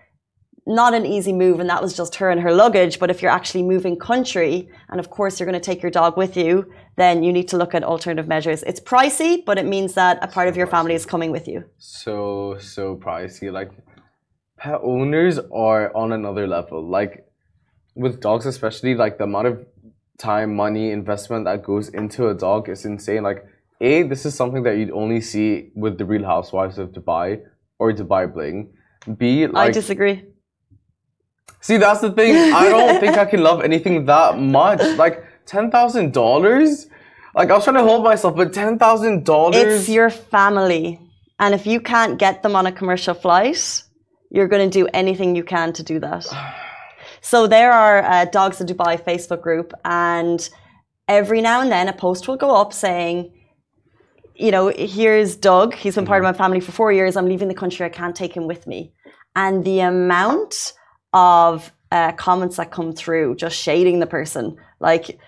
not 0.67 0.95
an 0.95 1.07
easy 1.07 1.33
move, 1.33 1.61
and 1.61 1.69
that 1.71 1.81
was 1.81 1.97
just 1.97 2.17
her 2.17 2.31
and 2.31 2.41
her 2.41 2.53
luggage. 2.53 2.99
But 2.99 3.11
if 3.11 3.23
you're 3.23 3.31
actually 3.31 3.63
moving 3.63 3.97
country, 3.97 4.69
and 4.91 4.99
of 4.99 5.11
course 5.11 5.39
you're 5.39 5.47
going 5.47 5.61
to 5.61 5.65
take 5.65 5.83
your 5.83 5.91
dog 5.91 6.17
with 6.17 6.37
you, 6.37 6.73
then 6.97 7.23
you 7.23 7.33
need 7.33 7.49
to 7.49 7.57
look 7.57 7.75
at 7.75 7.85
alternative 7.85 8.27
measures. 8.27 8.63
It's 8.65 8.81
pricey, 8.81 9.45
but 9.45 9.59
it 9.59 9.67
means 9.67 9.95
that 9.95 10.19
a 10.23 10.27
part 10.27 10.49
of 10.49 10.57
your 10.57 10.67
family 10.67 10.95
is 10.95 11.07
coming 11.07 11.31
with 11.31 11.47
you. 11.47 11.65
So 11.79 12.57
so 12.59 12.97
pricey. 12.97 13.53
Like 13.53 13.71
pet 14.59 14.81
owners 14.83 15.39
are 15.53 15.95
on 15.95 16.13
another 16.13 16.47
level. 16.47 16.89
Like 16.89 17.27
with 17.95 18.21
dogs, 18.21 18.47
especially, 18.47 18.95
like 18.95 19.19
the 19.19 19.25
amount 19.25 19.47
of 19.47 19.67
time, 20.19 20.55
money, 20.55 20.91
investment 20.91 21.45
that 21.47 21.63
goes 21.63 21.89
into 21.89 22.29
a 22.29 22.35
dog 22.35 22.69
is 22.69 22.85
insane. 22.85 23.23
Like, 23.23 23.45
A, 23.81 24.03
this 24.03 24.27
is 24.27 24.35
something 24.35 24.63
that 24.65 24.77
you'd 24.77 24.91
only 24.91 25.21
see 25.21 25.71
with 25.75 25.99
the 25.99 26.05
Real 26.05 26.25
Housewives 26.25 26.79
of 26.79 26.93
Dubai 26.93 27.41
or 27.79 27.93
Dubai 27.93 28.33
Bling. 28.33 28.73
B, 29.19 29.47
like. 29.47 29.69
I 29.69 29.71
disagree. 29.71 30.25
See, 31.67 31.79
that's 31.79 32.01
the 32.01 32.13
thing. 32.13 32.33
I 32.55 32.69
don't 32.75 33.01
think 33.01 33.19
I 33.19 33.25
can 33.25 33.43
love 33.43 33.61
anything 33.61 34.05
that 34.07 34.39
much. 34.39 34.81
Like, 34.97 35.25
$10,000? 35.47 36.87
Like, 37.35 37.51
I 37.51 37.55
was 37.55 37.65
trying 37.65 37.75
to 37.75 37.83
hold 37.83 38.05
myself, 38.05 38.37
but 38.37 38.53
$10,000? 38.53 39.55
It's 39.55 39.89
your 39.89 40.11
family. 40.11 41.01
And 41.41 41.55
if 41.57 41.67
you 41.67 41.81
can't 41.81 42.19
get 42.19 42.45
them 42.45 42.55
on 42.55 42.67
a 42.67 42.73
commercial 42.73 43.15
flight, 43.15 43.83
you're 44.31 44.47
going 44.47 44.71
to 44.71 44.79
do 44.81 44.87
anything 44.95 45.35
you 45.35 45.43
can 45.43 45.73
to 45.73 45.83
do 45.83 45.99
that. 46.01 46.25
So 47.21 47.49
there 47.49 47.73
are 47.73 48.05
uh, 48.05 48.25
Dogs 48.27 48.61
in 48.61 48.69
Dubai 48.69 48.95
Facebook 49.03 49.43
group, 49.43 49.73
and 49.85 50.49
every 51.09 51.41
now 51.41 51.61
and 51.61 51.73
then 51.73 51.89
a 51.89 51.93
post 51.93 52.29
will 52.29 52.37
go 52.37 52.55
up 52.55 52.73
saying, 52.73 53.33
you 54.37 54.53
know, 54.53 54.69
here's 54.69 55.35
Doug. 55.35 55.75
He's 55.75 55.97
been 55.97 56.07
part 56.07 56.23
of 56.23 56.29
my 56.31 56.39
family 56.39 56.61
for 56.61 56.71
four 56.71 56.93
years. 56.93 57.17
I'm 57.17 57.29
leaving 57.29 57.49
the 57.49 57.55
country. 57.63 57.85
I 57.85 57.89
can't 57.89 58.15
take 58.15 58.33
him 58.37 58.47
with 58.47 58.69
me. 58.69 58.93
And 59.35 59.65
the 59.65 59.81
amount 59.81 60.73
of 61.17 61.73
uh, 61.91 62.13
comments 62.13 62.57
that 62.59 62.71
come 62.71 62.93
through 62.93 63.35
just 63.37 63.57
shading 63.57 63.99
the 64.01 64.07
person, 64.07 64.57
like, 64.79 65.19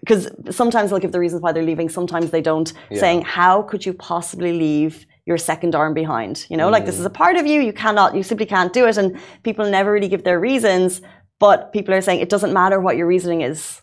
because 0.00 0.28
sometimes 0.50 0.90
they'll 0.90 0.98
give 0.98 1.12
the 1.12 1.20
reasons 1.20 1.40
why 1.40 1.52
they're 1.52 1.62
leaving, 1.62 1.88
sometimes 1.88 2.30
they 2.30 2.42
don't, 2.42 2.72
yeah. 2.90 3.00
saying, 3.00 3.22
How 3.22 3.62
could 3.62 3.86
you 3.86 3.94
possibly 3.94 4.52
leave 4.52 5.06
your 5.24 5.38
second 5.38 5.74
arm 5.74 5.94
behind? 5.94 6.46
You 6.50 6.56
know, 6.56 6.68
mm. 6.68 6.72
like 6.72 6.84
this 6.84 6.98
is 6.98 7.06
a 7.06 7.10
part 7.10 7.36
of 7.36 7.46
you, 7.46 7.62
you 7.62 7.72
cannot, 7.72 8.14
you 8.16 8.22
simply 8.22 8.46
can't 8.46 8.72
do 8.72 8.86
it. 8.86 8.96
And 8.96 9.18
people 9.44 9.70
never 9.70 9.92
really 9.92 10.08
give 10.08 10.24
their 10.24 10.40
reasons. 10.40 11.00
But 11.38 11.72
people 11.72 11.94
are 11.94 12.00
saying 12.00 12.20
it 12.20 12.28
doesn't 12.28 12.52
matter 12.52 12.80
what 12.80 12.96
your 12.96 13.06
reasoning 13.06 13.42
is. 13.42 13.82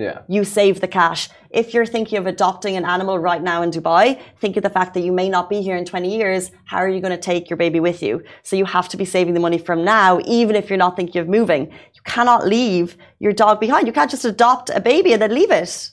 Yeah. 0.00 0.22
You 0.28 0.44
save 0.44 0.80
the 0.80 0.88
cash. 0.88 1.28
If 1.50 1.74
you're 1.74 1.84
thinking 1.84 2.16
of 2.16 2.26
adopting 2.26 2.74
an 2.74 2.86
animal 2.86 3.18
right 3.18 3.42
now 3.42 3.60
in 3.60 3.70
Dubai, 3.70 4.18
think 4.40 4.56
of 4.56 4.62
the 4.62 4.70
fact 4.70 4.94
that 4.94 5.02
you 5.02 5.12
may 5.12 5.28
not 5.28 5.50
be 5.50 5.60
here 5.60 5.76
in 5.76 5.84
20 5.84 6.16
years. 6.16 6.50
How 6.64 6.78
are 6.78 6.88
you 6.88 7.02
going 7.02 7.16
to 7.20 7.24
take 7.30 7.50
your 7.50 7.58
baby 7.58 7.80
with 7.80 8.02
you? 8.02 8.22
So 8.42 8.56
you 8.56 8.64
have 8.64 8.88
to 8.88 8.96
be 8.96 9.04
saving 9.04 9.34
the 9.34 9.40
money 9.40 9.58
from 9.58 9.84
now, 9.84 10.18
even 10.24 10.56
if 10.56 10.70
you're 10.70 10.78
not 10.78 10.96
thinking 10.96 11.20
of 11.20 11.28
moving. 11.28 11.66
You 11.66 12.02
cannot 12.04 12.46
leave 12.46 12.96
your 13.18 13.34
dog 13.34 13.60
behind. 13.60 13.86
You 13.86 13.92
can't 13.92 14.10
just 14.10 14.24
adopt 14.24 14.70
a 14.70 14.80
baby 14.80 15.12
and 15.12 15.20
then 15.20 15.34
leave 15.34 15.50
it. 15.50 15.90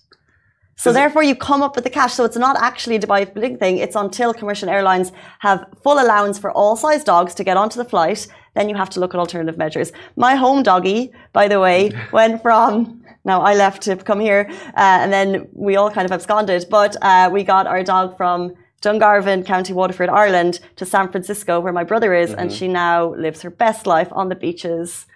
So 0.78 0.94
therefore, 0.94 1.24
you 1.24 1.36
come 1.36 1.62
up 1.64 1.76
with 1.76 1.84
the 1.84 1.90
cash. 1.90 2.14
So 2.14 2.24
it's 2.24 2.38
not 2.38 2.56
actually 2.62 2.96
a 2.96 3.00
Dubai 3.00 3.60
thing. 3.60 3.80
It's 3.80 3.96
until 3.96 4.34
commercial 4.34 4.70
airlines 4.70 5.12
have 5.40 5.66
full 5.84 6.00
allowance 6.00 6.38
for 6.40 6.52
all 6.52 6.78
size 6.78 7.04
dogs 7.04 7.34
to 7.34 7.44
get 7.44 7.58
onto 7.58 7.78
the 7.78 7.90
flight 7.94 8.28
then 8.58 8.70
you 8.70 8.76
have 8.76 8.90
to 8.90 9.00
look 9.00 9.14
at 9.14 9.20
alternative 9.20 9.58
measures. 9.58 9.92
My 10.16 10.34
home 10.36 10.64
doggy, 10.64 11.12
by 11.32 11.48
the 11.48 11.60
way, 11.60 11.92
went 12.12 12.42
from 12.42 13.04
now 13.26 13.42
I 13.42 13.56
left 13.56 13.84
to 13.84 13.96
come 13.96 14.20
here, 14.20 14.48
uh, 14.50 15.02
and 15.02 15.12
then 15.12 15.48
we 15.54 15.76
all 15.76 15.92
kind 15.92 16.06
of 16.06 16.12
absconded. 16.12 16.66
But 16.70 16.96
uh, 17.02 17.30
we 17.32 17.44
got 17.44 17.68
our 17.68 17.84
dog 17.84 18.18
from 18.18 18.54
Dungarvan, 18.82 19.46
County 19.46 19.74
Waterford, 19.74 20.10
Ireland, 20.10 20.60
to 20.76 20.86
San 20.86 21.12
Francisco, 21.12 21.60
where 21.60 21.74
my 21.74 21.84
brother 21.84 22.14
is, 22.14 22.32
mm-hmm. 22.32 22.40
and 22.40 22.52
she 22.52 22.68
now 22.68 23.14
lives 23.16 23.42
her 23.42 23.50
best 23.50 23.88
life 23.88 24.10
on 24.12 24.30
the 24.30 24.36
beaches. 24.36 25.08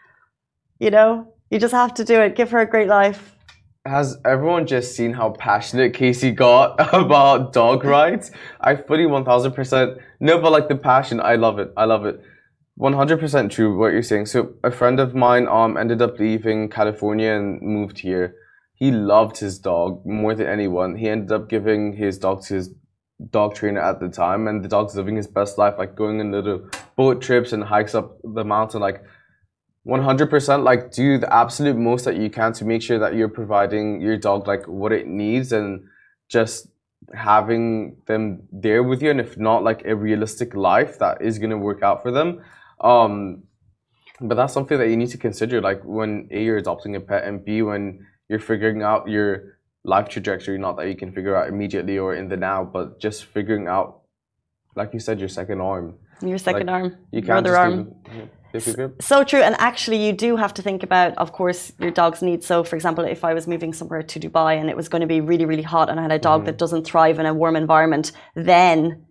You 0.79 0.91
know, 0.91 1.33
you 1.49 1.59
just 1.59 1.73
have 1.73 1.93
to 1.95 2.03
do 2.03 2.19
it. 2.21 2.35
Give 2.35 2.49
her 2.51 2.59
a 2.59 2.65
great 2.65 2.87
life. 2.87 3.35
Has 3.85 4.17
everyone 4.25 4.67
just 4.67 4.95
seen 4.95 5.13
how 5.13 5.31
passionate 5.31 5.95
Casey 5.95 6.31
got 6.31 6.75
about 6.93 7.53
dog 7.53 7.83
rights? 7.83 8.31
I 8.59 8.75
fully 8.75 9.05
1000% 9.05 9.99
no, 10.21 10.39
but 10.39 10.51
like 10.51 10.69
the 10.69 10.75
passion, 10.75 11.19
I 11.19 11.35
love 11.35 11.57
it. 11.57 11.73
I 11.75 11.85
love 11.85 12.05
it. 12.05 12.21
100% 12.81 13.51
true 13.51 13.77
what 13.77 13.93
you're 13.93 14.01
saying. 14.01 14.25
So 14.25 14.55
a 14.63 14.71
friend 14.71 14.99
of 14.99 15.13
mine 15.13 15.47
um 15.47 15.77
ended 15.77 16.01
up 16.01 16.19
leaving 16.19 16.69
California 16.69 17.31
and 17.31 17.61
moved 17.61 17.99
here. 17.99 18.35
He 18.73 18.91
loved 18.91 19.37
his 19.37 19.59
dog 19.59 20.03
more 20.05 20.33
than 20.33 20.47
anyone. 20.47 20.95
He 20.95 21.07
ended 21.07 21.31
up 21.31 21.47
giving 21.47 21.93
his 21.93 22.17
dog 22.17 22.43
to 22.45 22.55
his 22.55 22.73
dog 23.29 23.53
trainer 23.53 23.79
at 23.79 23.99
the 23.99 24.09
time 24.09 24.47
and 24.47 24.63
the 24.63 24.67
dog's 24.67 24.95
living 24.95 25.15
his 25.15 25.27
best 25.27 25.59
life 25.59 25.75
like 25.77 25.95
going 25.95 26.19
on 26.19 26.31
little 26.31 26.67
boat 26.95 27.21
trips 27.21 27.53
and 27.53 27.63
hikes 27.63 27.93
up 27.93 28.17
the 28.23 28.43
mountain 28.43 28.81
like 28.81 29.03
100% 29.85 30.63
like 30.63 30.91
do 30.91 31.19
the 31.19 31.31
absolute 31.31 31.77
most 31.77 32.05
that 32.05 32.15
you 32.15 32.31
can 32.31 32.51
to 32.53 32.65
make 32.65 32.81
sure 32.81 32.97
that 32.97 33.13
you're 33.13 33.29
providing 33.29 34.01
your 34.01 34.17
dog 34.17 34.47
like 34.47 34.67
what 34.67 34.91
it 34.91 35.05
needs 35.05 35.51
and 35.51 35.83
just 36.29 36.67
having 37.13 37.95
them 38.07 38.41
there 38.51 38.81
with 38.81 39.03
you 39.03 39.11
and 39.11 39.19
if 39.19 39.37
not 39.37 39.63
like 39.63 39.85
a 39.85 39.95
realistic 39.95 40.55
life 40.55 40.97
that 40.97 41.21
is 41.21 41.37
going 41.37 41.51
to 41.51 41.57
work 41.57 41.83
out 41.83 42.01
for 42.01 42.09
them 42.09 42.41
um, 42.81 43.43
but 44.19 44.35
that's 44.35 44.53
something 44.53 44.77
that 44.77 44.89
you 44.89 44.97
need 44.97 45.09
to 45.09 45.17
consider, 45.17 45.61
like 45.61 45.81
when 45.83 46.27
A, 46.31 46.43
you're 46.43 46.57
adopting 46.57 46.95
a 46.95 46.99
pet, 46.99 47.23
and 47.23 47.43
B, 47.43 47.61
when 47.61 48.05
you're 48.29 48.39
figuring 48.39 48.83
out 48.83 49.07
your 49.07 49.57
life 49.83 50.09
trajectory, 50.09 50.57
not 50.57 50.77
that 50.77 50.87
you 50.87 50.95
can 50.95 51.11
figure 51.11 51.35
out 51.35 51.47
immediately 51.47 51.97
or 51.97 52.13
in 52.13 52.27
the 52.27 52.37
now, 52.37 52.63
but 52.63 52.99
just 52.99 53.25
figuring 53.25 53.67
out, 53.67 54.01
like 54.75 54.93
you 54.93 54.99
said, 54.99 55.19
your 55.19 55.29
second 55.29 55.59
arm. 55.61 55.95
Your 56.21 56.37
second 56.37 56.67
like, 56.67 56.73
arm. 56.73 56.97
You 57.11 57.21
can't 57.21 57.39
other 57.39 57.57
arm. 57.57 57.95
So 58.99 59.23
true. 59.23 59.41
And 59.41 59.55
actually, 59.59 60.05
you 60.05 60.11
do 60.11 60.35
have 60.35 60.53
to 60.55 60.61
think 60.61 60.83
about, 60.83 61.17
of 61.17 61.31
course, 61.31 61.71
your 61.79 61.91
dog's 61.91 62.21
needs. 62.21 62.45
So, 62.45 62.63
for 62.63 62.75
example, 62.75 63.05
if 63.05 63.23
I 63.23 63.33
was 63.33 63.47
moving 63.47 63.73
somewhere 63.73 64.03
to 64.03 64.19
Dubai 64.19 64.59
and 64.59 64.69
it 64.69 64.75
was 64.75 64.89
going 64.89 65.01
to 65.01 65.07
be 65.07 65.21
really, 65.21 65.45
really 65.45 65.63
hot 65.63 65.89
and 65.89 65.99
I 65.99 66.03
had 66.03 66.11
a 66.11 66.19
dog 66.19 66.45
that 66.45 66.57
doesn't 66.57 66.85
thrive 66.85 67.17
in 67.17 67.25
a 67.25 67.33
warm 67.33 67.55
environment, 67.55 68.11
then 68.35 69.05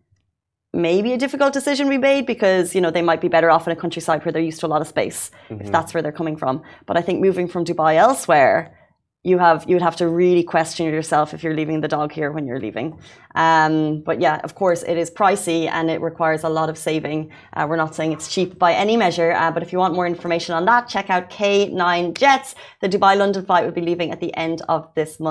maybe 0.72 1.12
a 1.12 1.18
difficult 1.18 1.52
decision 1.52 1.88
we 1.88 1.98
made 1.98 2.26
because, 2.26 2.74
you 2.74 2.80
know, 2.80 2.90
they 2.90 3.02
might 3.02 3.20
be 3.20 3.28
better 3.28 3.50
off 3.50 3.66
in 3.66 3.72
a 3.72 3.76
countryside 3.76 4.24
where 4.24 4.32
they're 4.32 4.42
used 4.42 4.60
to 4.60 4.66
a 4.66 4.72
lot 4.74 4.80
of 4.80 4.88
space, 4.88 5.30
if 5.50 5.70
that's 5.72 5.92
where 5.94 6.02
they're 6.02 6.12
coming 6.12 6.36
from. 6.36 6.62
But 6.86 6.96
I 6.96 7.02
think 7.02 7.20
moving 7.20 7.48
from 7.48 7.64
Dubai 7.64 7.96
elsewhere, 7.96 8.76
you 9.22 9.36
have 9.36 9.68
you 9.68 9.74
would 9.74 9.82
have 9.82 9.96
to 9.96 10.08
really 10.08 10.42
question 10.42 10.86
yourself 10.86 11.34
if 11.34 11.42
you're 11.44 11.54
leaving 11.54 11.82
the 11.82 11.88
dog 11.88 12.10
here 12.10 12.32
when 12.32 12.46
you're 12.46 12.58
leaving. 12.58 12.98
Um, 13.34 14.00
but 14.00 14.18
yeah, 14.18 14.40
of 14.44 14.54
course, 14.54 14.82
it 14.82 14.96
is 14.96 15.10
pricey 15.10 15.68
and 15.68 15.90
it 15.90 16.00
requires 16.00 16.42
a 16.42 16.48
lot 16.48 16.70
of 16.70 16.78
saving. 16.78 17.30
Uh, 17.52 17.66
we're 17.68 17.76
not 17.76 17.94
saying 17.94 18.12
it's 18.12 18.32
cheap 18.34 18.58
by 18.58 18.72
any 18.72 18.96
measure, 18.96 19.32
uh, 19.32 19.50
but 19.50 19.62
if 19.62 19.72
you 19.72 19.78
want 19.78 19.94
more 19.94 20.06
information 20.06 20.54
on 20.54 20.64
that, 20.64 20.88
check 20.88 21.10
out 21.10 21.28
K9 21.28 22.14
Jets. 22.16 22.54
The 22.80 22.88
Dubai 22.88 23.14
London 23.14 23.44
flight 23.44 23.66
will 23.66 23.72
be 23.72 23.82
leaving 23.82 24.10
at 24.10 24.20
the 24.20 24.34
end 24.36 24.62
of 24.70 24.88
this 24.94 25.20
month. 25.20 25.28